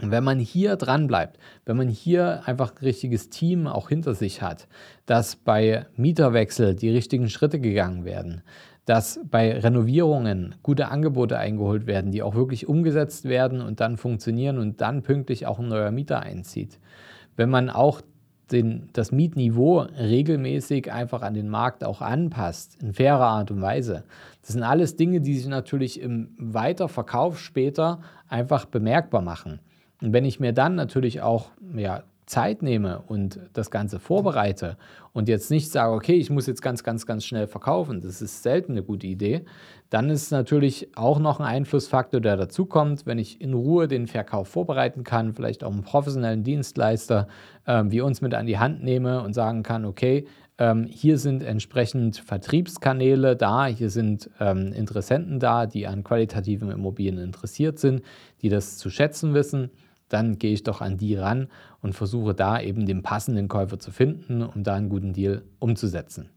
Und 0.00 0.10
wenn 0.10 0.24
man 0.24 0.38
hier 0.38 0.76
dran 0.76 1.06
bleibt, 1.06 1.38
wenn 1.66 1.76
man 1.76 1.88
hier 1.88 2.42
einfach 2.46 2.72
ein 2.72 2.84
richtiges 2.84 3.28
Team 3.28 3.66
auch 3.66 3.88
hinter 3.88 4.14
sich 4.14 4.42
hat, 4.42 4.66
dass 5.06 5.36
bei 5.36 5.86
Mieterwechsel 5.96 6.74
die 6.74 6.90
richtigen 6.90 7.28
Schritte 7.28 7.60
gegangen 7.60 8.04
werden, 8.04 8.42
dass 8.86 9.20
bei 9.30 9.58
Renovierungen 9.58 10.54
gute 10.62 10.88
Angebote 10.88 11.38
eingeholt 11.38 11.86
werden, 11.86 12.12
die 12.12 12.22
auch 12.22 12.34
wirklich 12.34 12.68
umgesetzt 12.68 13.26
werden 13.26 13.60
und 13.60 13.80
dann 13.80 13.96
funktionieren 13.96 14.58
und 14.58 14.80
dann 14.80 15.02
pünktlich 15.02 15.46
auch 15.46 15.58
ein 15.58 15.68
neuer 15.68 15.90
Mieter 15.90 16.20
einzieht. 16.20 16.78
Wenn 17.36 17.50
man 17.50 17.70
auch 17.70 18.00
den, 18.52 18.88
das 18.92 19.12
Mietniveau 19.12 19.80
regelmäßig 19.80 20.92
einfach 20.92 21.22
an 21.22 21.34
den 21.34 21.48
Markt 21.48 21.84
auch 21.84 22.00
anpasst, 22.00 22.82
in 22.82 22.92
fairer 22.92 23.26
Art 23.26 23.50
und 23.50 23.62
Weise. 23.62 24.04
Das 24.42 24.52
sind 24.52 24.62
alles 24.62 24.96
Dinge, 24.96 25.20
die 25.20 25.36
sich 25.36 25.46
natürlich 25.46 26.00
im 26.00 26.34
Weiterverkauf 26.36 27.38
später 27.38 28.00
einfach 28.28 28.64
bemerkbar 28.64 29.22
machen. 29.22 29.60
Und 30.00 30.12
wenn 30.12 30.24
ich 30.24 30.40
mir 30.40 30.52
dann 30.52 30.74
natürlich 30.74 31.20
auch 31.22 31.50
ja, 31.74 32.02
Zeit 32.30 32.62
nehme 32.62 33.02
und 33.08 33.40
das 33.54 33.72
Ganze 33.72 33.98
vorbereite 33.98 34.76
und 35.12 35.28
jetzt 35.28 35.50
nicht 35.50 35.70
sage, 35.70 35.92
okay, 35.92 36.14
ich 36.14 36.30
muss 36.30 36.46
jetzt 36.46 36.62
ganz, 36.62 36.84
ganz, 36.84 37.04
ganz 37.04 37.24
schnell 37.24 37.48
verkaufen, 37.48 38.00
das 38.00 38.22
ist 38.22 38.44
selten 38.44 38.72
eine 38.72 38.84
gute 38.84 39.08
Idee, 39.08 39.44
dann 39.90 40.08
ist 40.08 40.30
natürlich 40.30 40.96
auch 40.96 41.18
noch 41.18 41.40
ein 41.40 41.46
Einflussfaktor, 41.46 42.20
der 42.20 42.36
dazukommt, 42.36 43.04
wenn 43.04 43.18
ich 43.18 43.40
in 43.40 43.52
Ruhe 43.52 43.88
den 43.88 44.06
Verkauf 44.06 44.46
vorbereiten 44.46 45.02
kann, 45.02 45.34
vielleicht 45.34 45.64
auch 45.64 45.72
einen 45.72 45.82
professionellen 45.82 46.44
Dienstleister 46.44 47.26
äh, 47.66 47.82
wie 47.86 48.00
uns 48.00 48.20
mit 48.20 48.32
an 48.34 48.46
die 48.46 48.58
Hand 48.58 48.84
nehme 48.84 49.22
und 49.22 49.34
sagen 49.34 49.64
kann, 49.64 49.84
okay, 49.84 50.24
ähm, 50.58 50.84
hier 50.84 51.18
sind 51.18 51.42
entsprechend 51.42 52.18
Vertriebskanäle 52.18 53.34
da, 53.34 53.66
hier 53.66 53.90
sind 53.90 54.30
ähm, 54.38 54.72
Interessenten 54.72 55.40
da, 55.40 55.66
die 55.66 55.88
an 55.88 56.04
qualitativen 56.04 56.70
Immobilien 56.70 57.18
interessiert 57.18 57.80
sind, 57.80 58.02
die 58.42 58.50
das 58.50 58.78
zu 58.78 58.88
schätzen 58.88 59.34
wissen 59.34 59.70
dann 60.10 60.38
gehe 60.38 60.52
ich 60.52 60.62
doch 60.62 60.82
an 60.82 60.98
die 60.98 61.14
ran 61.14 61.48
und 61.80 61.94
versuche 61.94 62.34
da 62.34 62.60
eben 62.60 62.84
den 62.84 63.02
passenden 63.02 63.48
Käufer 63.48 63.78
zu 63.78 63.90
finden, 63.90 64.42
um 64.42 64.62
da 64.62 64.74
einen 64.74 64.90
guten 64.90 65.14
Deal 65.14 65.42
umzusetzen. 65.58 66.28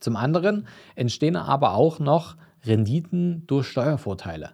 Zum 0.00 0.16
anderen 0.16 0.66
entstehen 0.94 1.36
aber 1.36 1.74
auch 1.74 1.98
noch 1.98 2.36
Renditen 2.64 3.44
durch 3.46 3.66
Steuervorteile. 3.68 4.50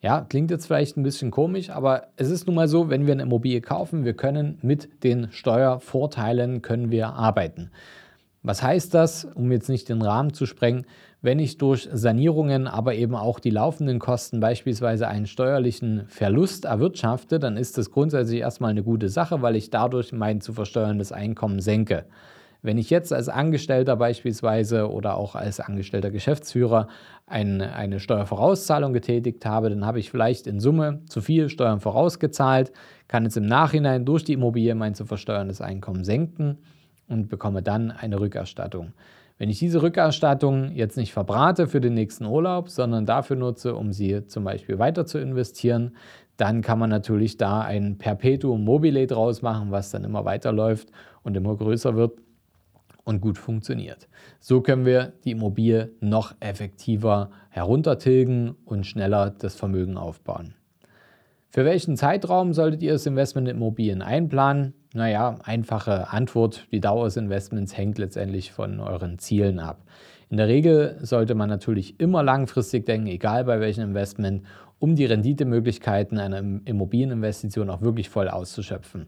Ja, 0.00 0.20
klingt 0.20 0.50
jetzt 0.50 0.66
vielleicht 0.66 0.96
ein 0.96 1.02
bisschen 1.02 1.30
komisch, 1.30 1.70
aber 1.70 2.08
es 2.16 2.28
ist 2.28 2.46
nun 2.46 2.56
mal 2.56 2.68
so, 2.68 2.90
wenn 2.90 3.06
wir 3.06 3.12
eine 3.12 3.22
Immobilie 3.22 3.60
kaufen, 3.60 4.04
wir 4.04 4.14
können 4.14 4.58
mit 4.60 5.02
den 5.02 5.32
Steuervorteilen 5.32 6.60
können 6.62 6.90
wir 6.90 7.14
arbeiten. 7.14 7.70
Was 8.42 8.62
heißt 8.62 8.92
das, 8.92 9.24
um 9.24 9.50
jetzt 9.50 9.70
nicht 9.70 9.88
den 9.88 10.02
Rahmen 10.02 10.34
zu 10.34 10.44
sprengen? 10.44 10.84
Wenn 11.24 11.38
ich 11.38 11.56
durch 11.56 11.88
Sanierungen, 11.90 12.66
aber 12.66 12.96
eben 12.96 13.14
auch 13.14 13.40
die 13.40 13.48
laufenden 13.48 13.98
Kosten 13.98 14.40
beispielsweise 14.40 15.08
einen 15.08 15.26
steuerlichen 15.26 16.04
Verlust 16.06 16.66
erwirtschafte, 16.66 17.38
dann 17.38 17.56
ist 17.56 17.78
das 17.78 17.90
grundsätzlich 17.90 18.40
erstmal 18.40 18.72
eine 18.72 18.82
gute 18.82 19.08
Sache, 19.08 19.40
weil 19.40 19.56
ich 19.56 19.70
dadurch 19.70 20.12
mein 20.12 20.42
zu 20.42 20.52
versteuerndes 20.52 21.12
Einkommen 21.12 21.60
senke. 21.60 22.04
Wenn 22.60 22.76
ich 22.76 22.90
jetzt 22.90 23.10
als 23.10 23.30
Angestellter 23.30 23.96
beispielsweise 23.96 24.90
oder 24.90 25.16
auch 25.16 25.34
als 25.34 25.60
angestellter 25.60 26.10
Geschäftsführer 26.10 26.88
eine, 27.26 27.74
eine 27.74 28.00
Steuervorauszahlung 28.00 28.92
getätigt 28.92 29.46
habe, 29.46 29.70
dann 29.70 29.86
habe 29.86 30.00
ich 30.00 30.10
vielleicht 30.10 30.46
in 30.46 30.60
Summe 30.60 31.00
zu 31.06 31.22
viel 31.22 31.48
Steuern 31.48 31.80
vorausgezahlt, 31.80 32.70
kann 33.08 33.24
jetzt 33.24 33.38
im 33.38 33.46
Nachhinein 33.46 34.04
durch 34.04 34.24
die 34.24 34.34
Immobilie 34.34 34.74
mein 34.74 34.94
zu 34.94 35.06
versteuerndes 35.06 35.62
Einkommen 35.62 36.04
senken 36.04 36.58
und 37.08 37.30
bekomme 37.30 37.62
dann 37.62 37.92
eine 37.92 38.20
Rückerstattung. 38.20 38.92
Wenn 39.36 39.50
ich 39.50 39.58
diese 39.58 39.82
Rückerstattung 39.82 40.72
jetzt 40.72 40.96
nicht 40.96 41.12
verbrate 41.12 41.66
für 41.66 41.80
den 41.80 41.94
nächsten 41.94 42.24
Urlaub, 42.24 42.70
sondern 42.70 43.04
dafür 43.04 43.36
nutze, 43.36 43.74
um 43.74 43.92
sie 43.92 44.26
zum 44.26 44.44
Beispiel 44.44 44.78
weiter 44.78 45.06
zu 45.06 45.18
investieren, 45.18 45.96
dann 46.36 46.62
kann 46.62 46.78
man 46.78 46.90
natürlich 46.90 47.36
da 47.36 47.60
ein 47.60 47.98
Perpetuum 47.98 48.64
mobile 48.64 49.06
draus 49.06 49.42
machen, 49.42 49.70
was 49.70 49.90
dann 49.90 50.04
immer 50.04 50.24
weiterläuft 50.24 50.90
und 51.22 51.36
immer 51.36 51.56
größer 51.56 51.96
wird 51.96 52.18
und 53.04 53.20
gut 53.20 53.38
funktioniert. 53.38 54.08
So 54.40 54.60
können 54.60 54.86
wir 54.86 55.12
die 55.24 55.32
Immobilie 55.32 55.90
noch 56.00 56.34
effektiver 56.40 57.30
heruntertilgen 57.50 58.56
und 58.64 58.86
schneller 58.86 59.30
das 59.30 59.56
Vermögen 59.56 59.96
aufbauen. 59.96 60.54
Für 61.54 61.64
welchen 61.64 61.96
Zeitraum 61.96 62.52
solltet 62.52 62.82
ihr 62.82 62.94
das 62.94 63.06
Investment 63.06 63.46
in 63.46 63.54
Immobilien 63.54 64.02
einplanen? 64.02 64.74
Naja, 64.92 65.38
einfache 65.44 66.10
Antwort. 66.10 66.66
Die 66.72 66.80
Dauer 66.80 67.04
des 67.04 67.16
Investments 67.16 67.76
hängt 67.76 67.96
letztendlich 67.96 68.50
von 68.50 68.80
euren 68.80 69.20
Zielen 69.20 69.60
ab. 69.60 69.84
In 70.30 70.36
der 70.36 70.48
Regel 70.48 70.98
sollte 71.00 71.36
man 71.36 71.48
natürlich 71.48 72.00
immer 72.00 72.24
langfristig 72.24 72.86
denken, 72.86 73.06
egal 73.06 73.44
bei 73.44 73.60
welchem 73.60 73.84
Investment, 73.84 74.42
um 74.80 74.96
die 74.96 75.04
Renditemöglichkeiten 75.04 76.18
einer 76.18 76.38
Immobilieninvestition 76.38 77.70
auch 77.70 77.82
wirklich 77.82 78.08
voll 78.08 78.28
auszuschöpfen. 78.28 79.06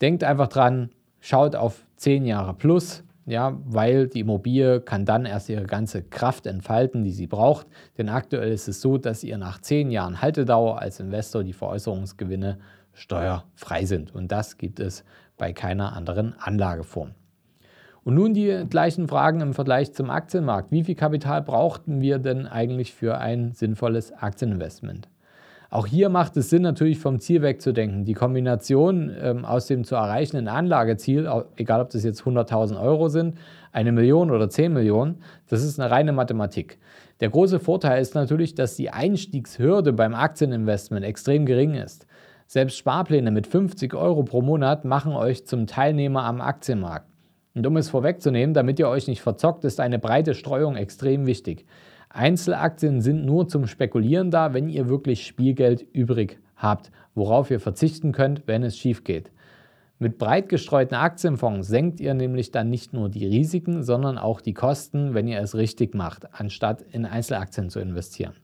Denkt 0.00 0.24
einfach 0.24 0.48
dran, 0.48 0.88
schaut 1.20 1.54
auf 1.54 1.84
10 1.96 2.24
Jahre 2.24 2.54
plus, 2.54 3.04
ja, 3.26 3.56
weil 3.64 4.08
die 4.08 4.20
Immobilie 4.20 4.80
kann 4.80 5.04
dann 5.04 5.26
erst 5.26 5.48
ihre 5.48 5.64
ganze 5.64 6.02
Kraft 6.02 6.46
entfalten, 6.46 7.04
die 7.04 7.12
sie 7.12 7.26
braucht. 7.26 7.66
Denn 7.98 8.08
aktuell 8.08 8.52
ist 8.52 8.68
es 8.68 8.80
so, 8.80 8.98
dass 8.98 9.22
ihr 9.22 9.38
nach 9.38 9.60
10 9.60 9.90
Jahren 9.90 10.20
Haltedauer 10.20 10.80
als 10.80 10.98
Investor 10.98 11.44
die 11.44 11.52
Veräußerungsgewinne 11.52 12.58
steuerfrei 12.92 13.84
sind. 13.84 14.14
Und 14.14 14.32
das 14.32 14.58
gibt 14.58 14.80
es 14.80 15.04
bei 15.38 15.52
keiner 15.52 15.94
anderen 15.94 16.34
Anlageform. 16.38 17.12
Und 18.04 18.14
nun 18.14 18.34
die 18.34 18.66
gleichen 18.68 19.06
Fragen 19.06 19.40
im 19.40 19.54
Vergleich 19.54 19.92
zum 19.92 20.10
Aktienmarkt. 20.10 20.72
Wie 20.72 20.82
viel 20.82 20.96
Kapital 20.96 21.42
brauchten 21.42 22.00
wir 22.00 22.18
denn 22.18 22.46
eigentlich 22.46 22.92
für 22.92 23.18
ein 23.18 23.52
sinnvolles 23.52 24.12
Aktieninvestment? 24.12 25.08
Auch 25.72 25.86
hier 25.86 26.10
macht 26.10 26.36
es 26.36 26.50
Sinn, 26.50 26.60
natürlich 26.60 26.98
vom 26.98 27.18
Ziel 27.18 27.40
wegzudenken. 27.40 28.04
Die 28.04 28.12
Kombination 28.12 29.10
ähm, 29.18 29.46
aus 29.46 29.68
dem 29.68 29.84
zu 29.84 29.94
erreichenden 29.94 30.46
Anlageziel, 30.46 31.26
egal 31.56 31.80
ob 31.80 31.88
das 31.88 32.04
jetzt 32.04 32.24
100.000 32.24 32.78
Euro 32.78 33.08
sind, 33.08 33.38
eine 33.72 33.90
Million 33.90 34.30
oder 34.30 34.50
10 34.50 34.70
Millionen, 34.70 35.22
das 35.48 35.64
ist 35.64 35.80
eine 35.80 35.90
reine 35.90 36.12
Mathematik. 36.12 36.76
Der 37.20 37.30
große 37.30 37.58
Vorteil 37.58 38.02
ist 38.02 38.14
natürlich, 38.14 38.54
dass 38.54 38.76
die 38.76 38.90
Einstiegshürde 38.90 39.94
beim 39.94 40.14
Aktieninvestment 40.14 41.06
extrem 41.06 41.46
gering 41.46 41.72
ist. 41.72 42.06
Selbst 42.46 42.76
Sparpläne 42.76 43.30
mit 43.30 43.46
50 43.46 43.94
Euro 43.94 44.24
pro 44.24 44.42
Monat 44.42 44.84
machen 44.84 45.14
euch 45.14 45.46
zum 45.46 45.66
Teilnehmer 45.66 46.24
am 46.24 46.42
Aktienmarkt. 46.42 47.06
Und 47.54 47.66
um 47.66 47.78
es 47.78 47.88
vorwegzunehmen, 47.88 48.52
damit 48.52 48.78
ihr 48.78 48.90
euch 48.90 49.08
nicht 49.08 49.22
verzockt, 49.22 49.64
ist 49.64 49.80
eine 49.80 49.98
breite 49.98 50.34
Streuung 50.34 50.76
extrem 50.76 51.24
wichtig. 51.24 51.64
Einzelaktien 52.14 53.00
sind 53.00 53.24
nur 53.24 53.48
zum 53.48 53.66
Spekulieren 53.66 54.30
da, 54.30 54.54
wenn 54.54 54.68
ihr 54.68 54.88
wirklich 54.88 55.26
Spielgeld 55.26 55.86
übrig 55.92 56.38
habt, 56.56 56.90
worauf 57.14 57.50
ihr 57.50 57.60
verzichten 57.60 58.12
könnt, 58.12 58.46
wenn 58.46 58.62
es 58.62 58.76
schief 58.76 59.04
geht. 59.04 59.30
Mit 59.98 60.18
breit 60.18 60.48
gestreuten 60.48 60.96
Aktienfonds 60.96 61.68
senkt 61.68 62.00
ihr 62.00 62.14
nämlich 62.14 62.50
dann 62.50 62.68
nicht 62.68 62.92
nur 62.92 63.08
die 63.08 63.24
Risiken, 63.24 63.82
sondern 63.82 64.18
auch 64.18 64.40
die 64.40 64.52
Kosten, 64.52 65.14
wenn 65.14 65.28
ihr 65.28 65.40
es 65.40 65.54
richtig 65.54 65.94
macht, 65.94 66.26
anstatt 66.32 66.82
in 66.82 67.06
Einzelaktien 67.06 67.70
zu 67.70 67.78
investieren. 67.78 68.34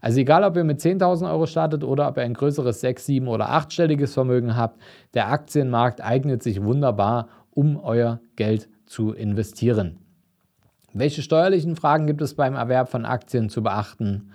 Also 0.00 0.20
egal, 0.20 0.44
ob 0.44 0.56
ihr 0.56 0.64
mit 0.64 0.80
10.000 0.80 1.30
Euro 1.30 1.46
startet 1.46 1.84
oder 1.84 2.08
ob 2.08 2.16
ihr 2.16 2.22
ein 2.22 2.34
größeres 2.34 2.80
6, 2.80 3.06
7 3.06 3.28
oder 3.28 3.50
8-stelliges 3.50 4.14
Vermögen 4.14 4.56
habt, 4.56 4.80
der 5.14 5.28
Aktienmarkt 5.28 6.00
eignet 6.00 6.42
sich 6.42 6.62
wunderbar, 6.62 7.28
um 7.50 7.76
euer 7.76 8.20
Geld 8.36 8.68
zu 8.86 9.12
investieren. 9.12 10.01
Welche 10.94 11.22
steuerlichen 11.22 11.74
Fragen 11.74 12.06
gibt 12.06 12.20
es 12.20 12.34
beim 12.34 12.54
Erwerb 12.54 12.90
von 12.90 13.06
Aktien 13.06 13.48
zu 13.48 13.62
beachten? 13.62 14.30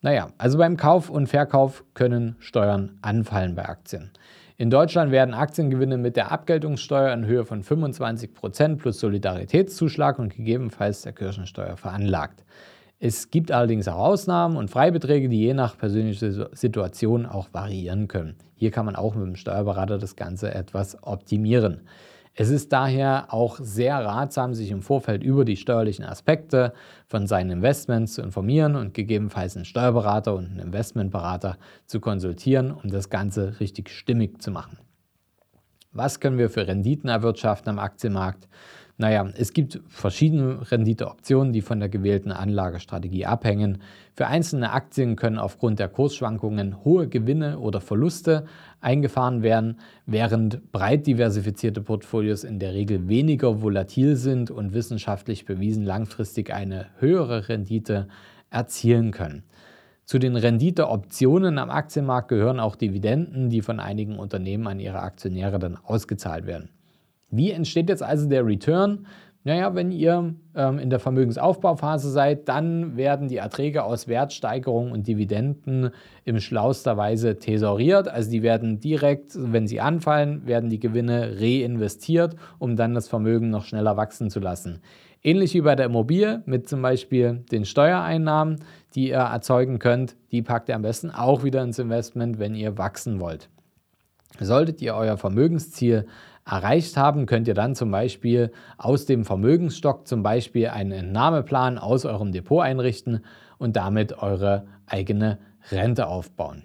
Naja, 0.00 0.28
also 0.38 0.56
beim 0.56 0.78
Kauf 0.78 1.10
und 1.10 1.26
Verkauf 1.26 1.84
können 1.92 2.36
Steuern 2.38 2.98
anfallen 3.02 3.54
bei 3.54 3.68
Aktien. 3.68 4.12
In 4.56 4.70
Deutschland 4.70 5.12
werden 5.12 5.34
Aktiengewinne 5.34 5.98
mit 5.98 6.16
der 6.16 6.32
Abgeltungssteuer 6.32 7.12
in 7.12 7.26
Höhe 7.26 7.44
von 7.44 7.62
25% 7.62 8.76
plus 8.76 9.00
Solidaritätszuschlag 9.00 10.18
und 10.18 10.34
gegebenenfalls 10.34 11.02
der 11.02 11.12
Kirchensteuer 11.12 11.76
veranlagt. 11.76 12.42
Es 12.98 13.30
gibt 13.30 13.52
allerdings 13.52 13.86
auch 13.86 13.98
Ausnahmen 13.98 14.56
und 14.56 14.70
Freibeträge, 14.70 15.28
die 15.28 15.40
je 15.40 15.54
nach 15.54 15.76
persönlicher 15.76 16.48
Situation 16.52 17.26
auch 17.26 17.48
variieren 17.52 18.08
können. 18.08 18.36
Hier 18.56 18.70
kann 18.70 18.86
man 18.86 18.96
auch 18.96 19.14
mit 19.14 19.26
dem 19.26 19.36
Steuerberater 19.36 19.98
das 19.98 20.16
Ganze 20.16 20.52
etwas 20.54 20.96
optimieren. 21.02 21.82
Es 22.40 22.50
ist 22.50 22.72
daher 22.72 23.34
auch 23.34 23.58
sehr 23.60 23.96
ratsam, 23.96 24.54
sich 24.54 24.70
im 24.70 24.80
Vorfeld 24.80 25.24
über 25.24 25.44
die 25.44 25.56
steuerlichen 25.56 26.04
Aspekte 26.04 26.72
von 27.08 27.26
seinen 27.26 27.50
Investments 27.50 28.14
zu 28.14 28.22
informieren 28.22 28.76
und 28.76 28.94
gegebenenfalls 28.94 29.56
einen 29.56 29.64
Steuerberater 29.64 30.36
und 30.36 30.44
einen 30.44 30.60
Investmentberater 30.60 31.58
zu 31.86 31.98
konsultieren, 31.98 32.70
um 32.70 32.90
das 32.90 33.10
Ganze 33.10 33.58
richtig 33.58 33.90
stimmig 33.90 34.40
zu 34.40 34.52
machen. 34.52 34.78
Was 35.90 36.20
können 36.20 36.38
wir 36.38 36.48
für 36.48 36.64
Renditen 36.64 37.10
erwirtschaften 37.10 37.70
am 37.70 37.80
Aktienmarkt? 37.80 38.46
Naja, 39.00 39.30
es 39.36 39.52
gibt 39.52 39.80
verschiedene 39.86 40.68
Renditeoptionen, 40.72 41.52
die 41.52 41.60
von 41.60 41.78
der 41.78 41.88
gewählten 41.88 42.32
Anlagestrategie 42.32 43.26
abhängen. 43.26 43.78
Für 44.12 44.26
einzelne 44.26 44.72
Aktien 44.72 45.14
können 45.14 45.38
aufgrund 45.38 45.78
der 45.78 45.88
Kursschwankungen 45.88 46.84
hohe 46.84 47.06
Gewinne 47.06 47.60
oder 47.60 47.80
Verluste 47.80 48.46
eingefahren 48.80 49.44
werden, 49.44 49.78
während 50.06 50.72
breit 50.72 51.06
diversifizierte 51.06 51.80
Portfolios 51.80 52.42
in 52.42 52.58
der 52.58 52.74
Regel 52.74 53.06
weniger 53.06 53.62
volatil 53.62 54.16
sind 54.16 54.50
und 54.50 54.74
wissenschaftlich 54.74 55.44
bewiesen 55.44 55.84
langfristig 55.84 56.52
eine 56.52 56.86
höhere 56.98 57.48
Rendite 57.48 58.08
erzielen 58.50 59.12
können. 59.12 59.44
Zu 60.06 60.18
den 60.18 60.34
Renditeoptionen 60.34 61.58
am 61.58 61.70
Aktienmarkt 61.70 62.30
gehören 62.30 62.58
auch 62.58 62.74
Dividenden, 62.74 63.48
die 63.48 63.62
von 63.62 63.78
einigen 63.78 64.18
Unternehmen 64.18 64.66
an 64.66 64.80
ihre 64.80 65.02
Aktionäre 65.02 65.60
dann 65.60 65.76
ausgezahlt 65.76 66.46
werden. 66.46 66.70
Wie 67.30 67.50
entsteht 67.50 67.88
jetzt 67.88 68.02
also 68.02 68.28
der 68.28 68.46
Return? 68.46 69.06
Naja, 69.44 69.74
wenn 69.74 69.92
ihr 69.92 70.34
ähm, 70.54 70.78
in 70.78 70.90
der 70.90 70.98
Vermögensaufbauphase 70.98 72.10
seid, 72.10 72.48
dann 72.48 72.96
werden 72.96 73.28
die 73.28 73.36
Erträge 73.36 73.84
aus 73.84 74.06
Wertsteigerung 74.06 74.92
und 74.92 75.06
Dividenden 75.06 75.90
im 76.24 76.40
schlauster 76.40 76.96
Weise 76.96 77.38
tesoriert. 77.38 78.08
Also 78.08 78.30
die 78.30 78.42
werden 78.42 78.80
direkt, 78.80 79.32
wenn 79.34 79.66
sie 79.66 79.80
anfallen, 79.80 80.46
werden 80.46 80.68
die 80.68 80.80
Gewinne 80.80 81.36
reinvestiert, 81.40 82.36
um 82.58 82.76
dann 82.76 82.94
das 82.94 83.08
Vermögen 83.08 83.48
noch 83.48 83.64
schneller 83.64 83.96
wachsen 83.96 84.28
zu 84.28 84.40
lassen. 84.40 84.80
Ähnlich 85.22 85.54
wie 85.54 85.62
bei 85.62 85.74
der 85.74 85.86
Immobilie 85.86 86.42
mit 86.44 86.68
zum 86.68 86.82
Beispiel 86.82 87.44
den 87.50 87.64
Steuereinnahmen, 87.64 88.56
die 88.94 89.08
ihr 89.08 89.16
erzeugen 89.16 89.78
könnt, 89.78 90.16
die 90.30 90.42
packt 90.42 90.68
ihr 90.68 90.76
am 90.76 90.82
besten 90.82 91.10
auch 91.10 91.42
wieder 91.42 91.62
ins 91.62 91.78
Investment, 91.78 92.38
wenn 92.38 92.54
ihr 92.54 92.76
wachsen 92.76 93.18
wollt. 93.18 93.48
Solltet 94.38 94.82
ihr 94.82 94.94
euer 94.94 95.16
Vermögensziel 95.16 96.06
erreicht 96.48 96.96
haben, 96.96 97.26
könnt 97.26 97.46
ihr 97.46 97.54
dann 97.54 97.74
zum 97.74 97.90
Beispiel 97.90 98.52
aus 98.78 99.04
dem 99.04 99.24
Vermögensstock 99.24 100.06
zum 100.06 100.22
Beispiel 100.22 100.68
einen 100.68 100.92
Entnahmeplan 100.92 101.78
aus 101.78 102.04
eurem 102.04 102.32
Depot 102.32 102.62
einrichten 102.62 103.24
und 103.58 103.76
damit 103.76 104.22
eure 104.22 104.66
eigene 104.86 105.38
Rente 105.70 106.06
aufbauen. 106.06 106.64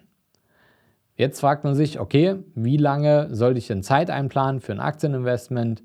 Jetzt 1.16 1.42
fragt 1.42 1.64
man 1.64 1.76
sich, 1.76 2.00
okay, 2.00 2.38
wie 2.56 2.78
lange 2.78 3.28
sollte 3.36 3.60
ich 3.60 3.68
denn 3.68 3.84
Zeit 3.84 4.10
einplanen 4.10 4.62
für 4.62 4.72
ein 4.72 4.80
Aktieninvestment? 4.80 5.84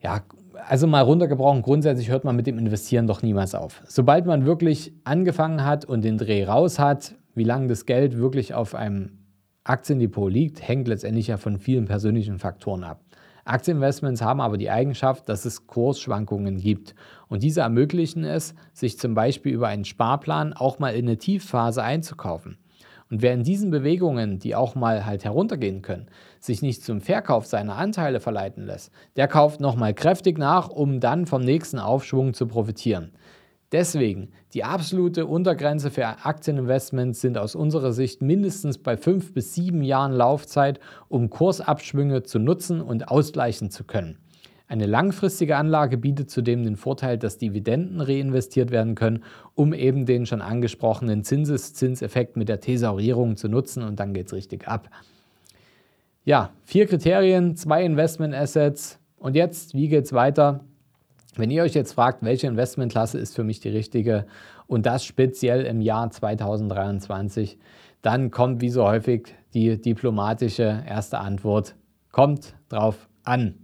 Ja, 0.00 0.22
also 0.68 0.86
mal 0.86 1.02
runtergebrochen, 1.02 1.62
grundsätzlich 1.62 2.08
hört 2.08 2.24
man 2.24 2.36
mit 2.36 2.46
dem 2.46 2.58
Investieren 2.58 3.06
doch 3.06 3.22
niemals 3.22 3.54
auf. 3.54 3.82
Sobald 3.86 4.26
man 4.26 4.46
wirklich 4.46 4.92
angefangen 5.04 5.64
hat 5.64 5.84
und 5.84 6.02
den 6.02 6.18
Dreh 6.18 6.44
raus 6.44 6.78
hat, 6.78 7.14
wie 7.34 7.44
lange 7.44 7.66
das 7.66 7.84
Geld 7.84 8.16
wirklich 8.16 8.54
auf 8.54 8.74
einem 8.74 9.21
Aktiendepot 9.64 10.32
liegt, 10.32 10.66
hängt 10.66 10.88
letztendlich 10.88 11.28
ja 11.28 11.36
von 11.36 11.58
vielen 11.58 11.84
persönlichen 11.84 12.38
Faktoren 12.38 12.82
ab. 12.82 13.00
Aktieninvestments 13.44 14.22
haben 14.22 14.40
aber 14.40 14.56
die 14.56 14.70
Eigenschaft, 14.70 15.28
dass 15.28 15.44
es 15.44 15.66
Kursschwankungen 15.66 16.58
gibt. 16.58 16.94
Und 17.28 17.42
diese 17.42 17.62
ermöglichen 17.62 18.24
es, 18.24 18.54
sich 18.72 18.98
zum 18.98 19.14
Beispiel 19.14 19.52
über 19.52 19.68
einen 19.68 19.84
Sparplan 19.84 20.52
auch 20.52 20.78
mal 20.78 20.94
in 20.94 21.06
eine 21.06 21.16
Tiefphase 21.16 21.82
einzukaufen. 21.82 22.58
Und 23.10 23.20
wer 23.20 23.34
in 23.34 23.42
diesen 23.42 23.70
Bewegungen, 23.70 24.38
die 24.38 24.54
auch 24.54 24.74
mal 24.74 25.04
halt 25.04 25.24
heruntergehen 25.24 25.82
können, 25.82 26.06
sich 26.40 26.62
nicht 26.62 26.82
zum 26.82 27.00
Verkauf 27.00 27.46
seiner 27.46 27.76
Anteile 27.76 28.20
verleiten 28.20 28.64
lässt, 28.64 28.90
der 29.16 29.28
kauft 29.28 29.60
nochmal 29.60 29.92
kräftig 29.92 30.38
nach, 30.38 30.70
um 30.70 30.98
dann 30.98 31.26
vom 31.26 31.42
nächsten 31.42 31.78
Aufschwung 31.78 32.32
zu 32.32 32.46
profitieren. 32.46 33.12
Deswegen, 33.72 34.28
die 34.52 34.64
absolute 34.64 35.24
Untergrenze 35.24 35.90
für 35.90 36.06
Aktieninvestments 36.06 37.22
sind 37.22 37.38
aus 37.38 37.54
unserer 37.54 37.94
Sicht 37.94 38.20
mindestens 38.20 38.76
bei 38.76 38.98
fünf 38.98 39.32
bis 39.32 39.54
sieben 39.54 39.82
Jahren 39.82 40.12
Laufzeit, 40.12 40.78
um 41.08 41.30
Kursabschwünge 41.30 42.22
zu 42.22 42.38
nutzen 42.38 42.82
und 42.82 43.08
ausgleichen 43.08 43.70
zu 43.70 43.84
können. 43.84 44.18
Eine 44.68 44.86
langfristige 44.86 45.56
Anlage 45.56 45.96
bietet 45.96 46.30
zudem 46.30 46.64
den 46.64 46.76
Vorteil, 46.76 47.16
dass 47.16 47.38
Dividenden 47.38 48.00
reinvestiert 48.00 48.70
werden 48.70 48.94
können, 48.94 49.22
um 49.54 49.72
eben 49.72 50.06
den 50.06 50.26
schon 50.26 50.42
angesprochenen 50.42 51.24
Zinseszinseffekt 51.24 52.36
mit 52.36 52.48
der 52.48 52.60
Thesaurierung 52.60 53.36
zu 53.36 53.48
nutzen 53.48 53.82
und 53.82 54.00
dann 54.00 54.12
geht 54.12 54.26
es 54.26 54.32
richtig 54.34 54.68
ab. 54.68 54.88
Ja, 56.24 56.50
vier 56.64 56.86
Kriterien, 56.86 57.56
zwei 57.56 57.84
Investment 57.84 58.34
Assets 58.34 58.98
und 59.16 59.34
jetzt, 59.34 59.74
wie 59.74 59.88
geht 59.88 60.04
es 60.04 60.12
weiter? 60.12 60.64
Wenn 61.34 61.50
ihr 61.50 61.62
euch 61.62 61.72
jetzt 61.72 61.94
fragt, 61.94 62.22
welche 62.22 62.46
Investmentklasse 62.46 63.18
ist 63.18 63.34
für 63.34 63.42
mich 63.42 63.58
die 63.60 63.70
richtige 63.70 64.26
und 64.66 64.84
das 64.84 65.02
speziell 65.02 65.64
im 65.64 65.80
Jahr 65.80 66.10
2023, 66.10 67.58
dann 68.02 68.30
kommt 68.30 68.60
wie 68.60 68.68
so 68.68 68.84
häufig 68.84 69.34
die 69.54 69.80
diplomatische 69.80 70.82
erste 70.86 71.18
Antwort, 71.20 71.74
kommt 72.10 72.54
drauf 72.68 73.08
an. 73.24 73.54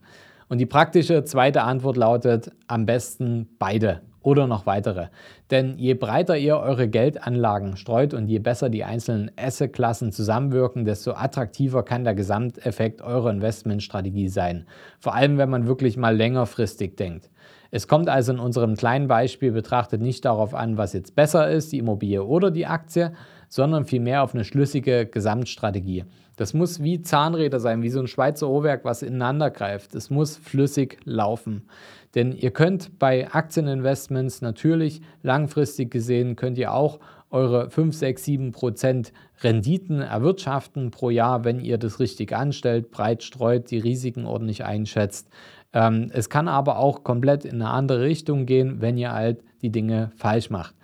Und 0.49 0.59
die 0.59 0.67
praktische 0.67 1.25
zweite 1.25 1.63
Antwort 1.63 1.99
lautet 1.99 2.53
am 2.69 2.87
besten 2.87 3.49
beide 3.59 4.01
oder 4.23 4.47
noch 4.47 4.65
weitere. 4.65 5.09
Denn 5.51 5.79
je 5.79 5.95
breiter 5.95 6.39
ihr 6.39 6.59
eure 6.59 6.89
Geldanlagen 6.89 7.77
streut 7.77 8.15
und 8.15 8.29
je 8.29 8.39
besser 8.39 8.71
die 8.71 8.85
einzelnen 8.85 9.31
Assetklassen 9.37 10.11
zusammenwirken, 10.13 10.85
desto 10.87 11.13
attraktiver 11.13 11.83
kann 11.83 12.05
der 12.05 12.15
Gesamteffekt 12.15 13.03
eurer 13.03 13.31
Investmentstrategie 13.31 14.29
sein. 14.29 14.67
Vor 15.01 15.15
allem, 15.15 15.37
wenn 15.37 15.51
man 15.51 15.67
wirklich 15.67 15.97
mal 15.99 16.17
längerfristig 16.17 16.97
denkt. 16.97 17.31
Es 17.71 17.87
kommt 17.87 18.09
also 18.09 18.33
in 18.33 18.39
unserem 18.39 18.77
kleinen 18.77 19.09
Beispiel 19.09 19.53
betrachtet 19.53 20.01
nicht 20.01 20.25
darauf 20.25 20.55
an, 20.55 20.79
was 20.79 20.95
jetzt 20.95 21.15
besser 21.15 21.51
ist, 21.51 21.71
die 21.73 21.79
Immobilie 21.79 22.25
oder 22.25 22.51
die 22.51 22.67
Aktie, 22.67 23.13
sondern 23.49 23.85
vielmehr 23.85 24.23
auf 24.23 24.35
eine 24.35 24.45
schlüssige 24.45 25.07
Gesamtstrategie. 25.07 26.05
Das 26.37 26.55
muss 26.55 26.83
wie 26.83 27.03
Zahnräder 27.03 27.61
sein, 27.61 27.83
wie 27.83 27.91
so 27.91 28.01
ein 28.01 28.07
Schweizer 28.07 28.49
Uhrwerk, 28.49 28.85
was 28.85 29.03
ineinander 29.03 29.51
greift. 29.51 29.95
Es 29.95 30.09
muss 30.09 30.37
flüssig 30.37 30.99
laufen. 31.05 31.69
Denn 32.15 32.33
ihr 32.33 32.53
könnt 32.53 32.99
bei 32.99 33.31
Aktieninvestments 33.31 34.41
natürlich 34.41 35.03
langfristig 35.23 35.91
gesehen, 35.91 36.37
könnt 36.37 36.57
ihr 36.57 36.73
auch 36.73 37.01
eure 37.31 37.69
5, 37.71 37.95
6, 37.95 38.25
7 38.25 38.53
Prozent 38.53 39.13
Renditen 39.43 40.01
erwirtschaften 40.01 40.91
pro 40.91 41.11
Jahr, 41.11 41.45
wenn 41.45 41.61
ihr 41.61 41.77
das 41.77 42.01
richtig 42.01 42.35
anstellt, 42.35 42.91
breit 42.91 43.23
streut, 43.23 43.71
die 43.71 43.79
Risiken 43.79 44.25
ordentlich 44.25 44.65
einschätzt. 44.65 45.29
Ähm, 45.73 46.11
es 46.13 46.31
kann 46.31 46.49
aber 46.49 46.79
auch 46.79 47.05
komplett 47.05 47.45
in 47.45 47.57
eine 47.57 47.71
andere 47.71 48.03
Richtung 48.03 48.47
gehen, 48.47 48.81
wenn 48.81 48.97
ihr 48.97 49.13
halt 49.13 49.43
die 49.63 49.71
Dinge 49.71 50.11
falsch 50.17 50.51
macht. 50.51 50.75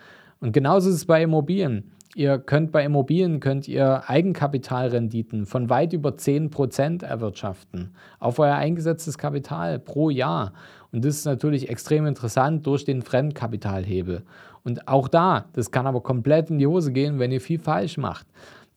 Und 0.40 0.52
genauso 0.52 0.90
ist 0.90 0.96
es 0.96 1.06
bei 1.06 1.22
Immobilien. 1.22 1.90
Ihr 2.14 2.38
könnt 2.38 2.70
bei 2.70 2.84
Immobilien 2.84 3.40
könnt 3.40 3.66
ihr 3.66 4.08
Eigenkapitalrenditen 4.08 5.46
von 5.46 5.68
weit 5.68 5.92
über 5.92 6.10
10% 6.10 7.04
erwirtschaften 7.04 7.92
auf 8.20 8.38
euer 8.38 8.54
eingesetztes 8.54 9.18
Kapital 9.18 9.80
pro 9.80 10.10
Jahr. 10.10 10.52
Und 10.92 11.04
das 11.04 11.16
ist 11.16 11.24
natürlich 11.24 11.70
extrem 11.70 12.06
interessant 12.06 12.64
durch 12.66 12.84
den 12.84 13.02
Fremdkapitalhebel. 13.02 14.22
Und 14.62 14.86
auch 14.86 15.08
da, 15.08 15.46
das 15.54 15.72
kann 15.72 15.88
aber 15.88 16.02
komplett 16.02 16.50
in 16.50 16.58
die 16.58 16.68
Hose 16.68 16.92
gehen, 16.92 17.18
wenn 17.18 17.32
ihr 17.32 17.40
viel 17.40 17.58
falsch 17.58 17.98
macht. 17.98 18.26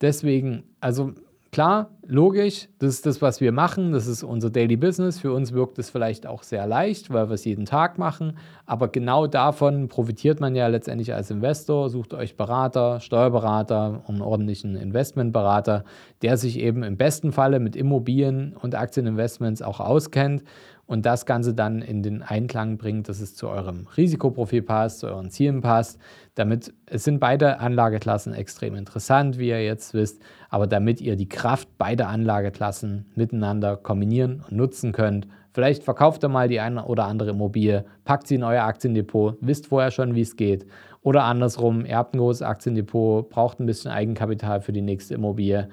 Deswegen, 0.00 0.64
also 0.80 1.12
Klar, 1.50 1.88
logisch, 2.06 2.68
das 2.78 2.90
ist 2.90 3.06
das, 3.06 3.22
was 3.22 3.40
wir 3.40 3.52
machen, 3.52 3.92
das 3.92 4.06
ist 4.06 4.22
unser 4.22 4.50
Daily 4.50 4.76
Business. 4.76 5.18
Für 5.18 5.32
uns 5.32 5.54
wirkt 5.54 5.78
es 5.78 5.88
vielleicht 5.88 6.26
auch 6.26 6.42
sehr 6.42 6.66
leicht, 6.66 7.10
weil 7.10 7.30
wir 7.30 7.34
es 7.34 7.46
jeden 7.46 7.64
Tag 7.64 7.96
machen. 7.96 8.36
Aber 8.66 8.88
genau 8.88 9.26
davon 9.26 9.88
profitiert 9.88 10.40
man 10.40 10.54
ja 10.54 10.66
letztendlich 10.66 11.14
als 11.14 11.30
Investor. 11.30 11.88
Sucht 11.88 12.12
euch 12.12 12.36
Berater, 12.36 13.00
Steuerberater, 13.00 14.02
einen 14.06 14.20
ordentlichen 14.20 14.76
Investmentberater, 14.76 15.84
der 16.20 16.36
sich 16.36 16.58
eben 16.58 16.82
im 16.82 16.98
besten 16.98 17.32
Falle 17.32 17.60
mit 17.60 17.76
Immobilien 17.76 18.54
und 18.54 18.74
Aktieninvestments 18.74 19.62
auch 19.62 19.80
auskennt 19.80 20.42
und 20.88 21.04
das 21.04 21.26
Ganze 21.26 21.52
dann 21.52 21.82
in 21.82 22.02
den 22.02 22.22
Einklang 22.22 22.78
bringt, 22.78 23.10
dass 23.10 23.20
es 23.20 23.36
zu 23.36 23.48
eurem 23.48 23.86
Risikoprofil 23.96 24.62
passt, 24.62 25.00
zu 25.00 25.06
euren 25.06 25.30
Zielen 25.30 25.60
passt. 25.60 26.00
Damit 26.34 26.72
es 26.86 27.04
sind 27.04 27.20
beide 27.20 27.60
Anlageklassen 27.60 28.32
extrem 28.32 28.74
interessant, 28.74 29.38
wie 29.38 29.50
ihr 29.50 29.62
jetzt 29.62 29.92
wisst, 29.92 30.22
aber 30.48 30.66
damit 30.66 31.02
ihr 31.02 31.16
die 31.16 31.28
Kraft 31.28 31.76
beider 31.76 32.08
Anlageklassen 32.08 33.04
miteinander 33.14 33.76
kombinieren 33.76 34.42
und 34.48 34.56
nutzen 34.56 34.92
könnt, 34.92 35.28
vielleicht 35.52 35.84
verkauft 35.84 36.24
ihr 36.24 36.30
mal 36.30 36.48
die 36.48 36.58
eine 36.58 36.86
oder 36.86 37.04
andere 37.04 37.30
Immobilie, 37.30 37.84
packt 38.04 38.26
sie 38.26 38.36
in 38.36 38.42
euer 38.42 38.64
Aktiendepot, 38.64 39.36
wisst 39.42 39.66
vorher 39.66 39.90
schon, 39.90 40.14
wie 40.14 40.22
es 40.22 40.36
geht. 40.36 40.64
Oder 41.02 41.24
andersrum, 41.24 41.84
ihr 41.84 41.98
habt 41.98 42.14
ein 42.14 42.18
großes 42.18 42.42
Aktiendepot, 42.42 43.28
braucht 43.28 43.60
ein 43.60 43.66
bisschen 43.66 43.90
Eigenkapital 43.90 44.62
für 44.62 44.72
die 44.72 44.80
nächste 44.80 45.14
Immobilie 45.14 45.68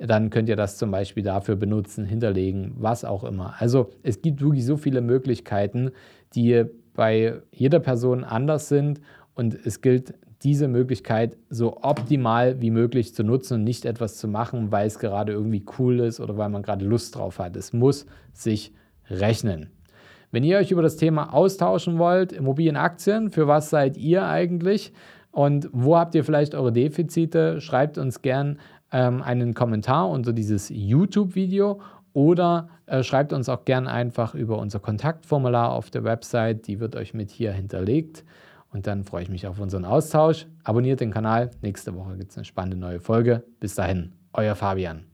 dann 0.00 0.30
könnt 0.30 0.48
ihr 0.48 0.56
das 0.56 0.78
zum 0.78 0.90
Beispiel 0.90 1.22
dafür 1.22 1.56
benutzen, 1.56 2.04
hinterlegen, 2.04 2.72
was 2.76 3.04
auch 3.04 3.22
immer. 3.22 3.54
Also 3.58 3.90
es 4.02 4.22
gibt 4.22 4.40
wirklich 4.40 4.64
so 4.64 4.76
viele 4.76 5.02
Möglichkeiten, 5.02 5.90
die 6.34 6.64
bei 6.94 7.34
jeder 7.52 7.80
Person 7.80 8.24
anders 8.24 8.68
sind 8.68 9.00
und 9.34 9.54
es 9.64 9.80
gilt, 9.80 10.14
diese 10.42 10.68
Möglichkeit 10.68 11.36
so 11.50 11.82
optimal 11.82 12.62
wie 12.62 12.70
möglich 12.70 13.14
zu 13.14 13.22
nutzen 13.24 13.54
und 13.54 13.64
nicht 13.64 13.84
etwas 13.84 14.16
zu 14.16 14.26
machen, 14.26 14.72
weil 14.72 14.86
es 14.86 14.98
gerade 14.98 15.32
irgendwie 15.32 15.64
cool 15.78 16.00
ist 16.00 16.18
oder 16.18 16.38
weil 16.38 16.48
man 16.48 16.62
gerade 16.62 16.84
Lust 16.84 17.14
drauf 17.14 17.38
hat. 17.38 17.56
Es 17.56 17.74
muss 17.74 18.06
sich 18.32 18.72
rechnen. 19.10 19.68
Wenn 20.32 20.44
ihr 20.44 20.56
euch 20.56 20.70
über 20.70 20.82
das 20.82 20.96
Thema 20.96 21.34
austauschen 21.34 21.98
wollt, 21.98 22.32
Immobilienaktien, 22.32 23.30
für 23.30 23.48
was 23.48 23.68
seid 23.68 23.98
ihr 23.98 24.26
eigentlich 24.26 24.94
und 25.30 25.68
wo 25.72 25.98
habt 25.98 26.14
ihr 26.14 26.24
vielleicht 26.24 26.54
eure 26.54 26.72
Defizite, 26.72 27.60
schreibt 27.60 27.98
uns 27.98 28.22
gern 28.22 28.58
ähm, 28.92 29.22
einen 29.22 29.54
Kommentar 29.54 30.08
unter 30.08 30.32
dieses 30.32 30.68
YouTube-Video 30.68 31.80
oder 32.12 32.68
äh, 32.86 33.02
schreibt 33.02 33.32
uns 33.32 33.48
auch 33.48 33.64
gern 33.64 33.86
einfach 33.86 34.34
über 34.34 34.58
unser 34.58 34.80
Kontaktformular 34.80 35.72
auf 35.72 35.90
der 35.90 36.04
Website. 36.04 36.66
Die 36.66 36.80
wird 36.80 36.96
euch 36.96 37.14
mit 37.14 37.30
hier 37.30 37.52
hinterlegt. 37.52 38.24
Und 38.72 38.86
dann 38.86 39.04
freue 39.04 39.22
ich 39.22 39.28
mich 39.28 39.46
auf 39.46 39.58
unseren 39.58 39.84
Austausch. 39.84 40.46
Abonniert 40.62 41.00
den 41.00 41.10
Kanal. 41.10 41.50
Nächste 41.60 41.94
Woche 41.94 42.16
gibt 42.16 42.30
es 42.30 42.36
eine 42.36 42.44
spannende 42.44 42.76
neue 42.76 43.00
Folge. 43.00 43.44
Bis 43.58 43.74
dahin, 43.74 44.12
euer 44.32 44.54
Fabian. 44.54 45.09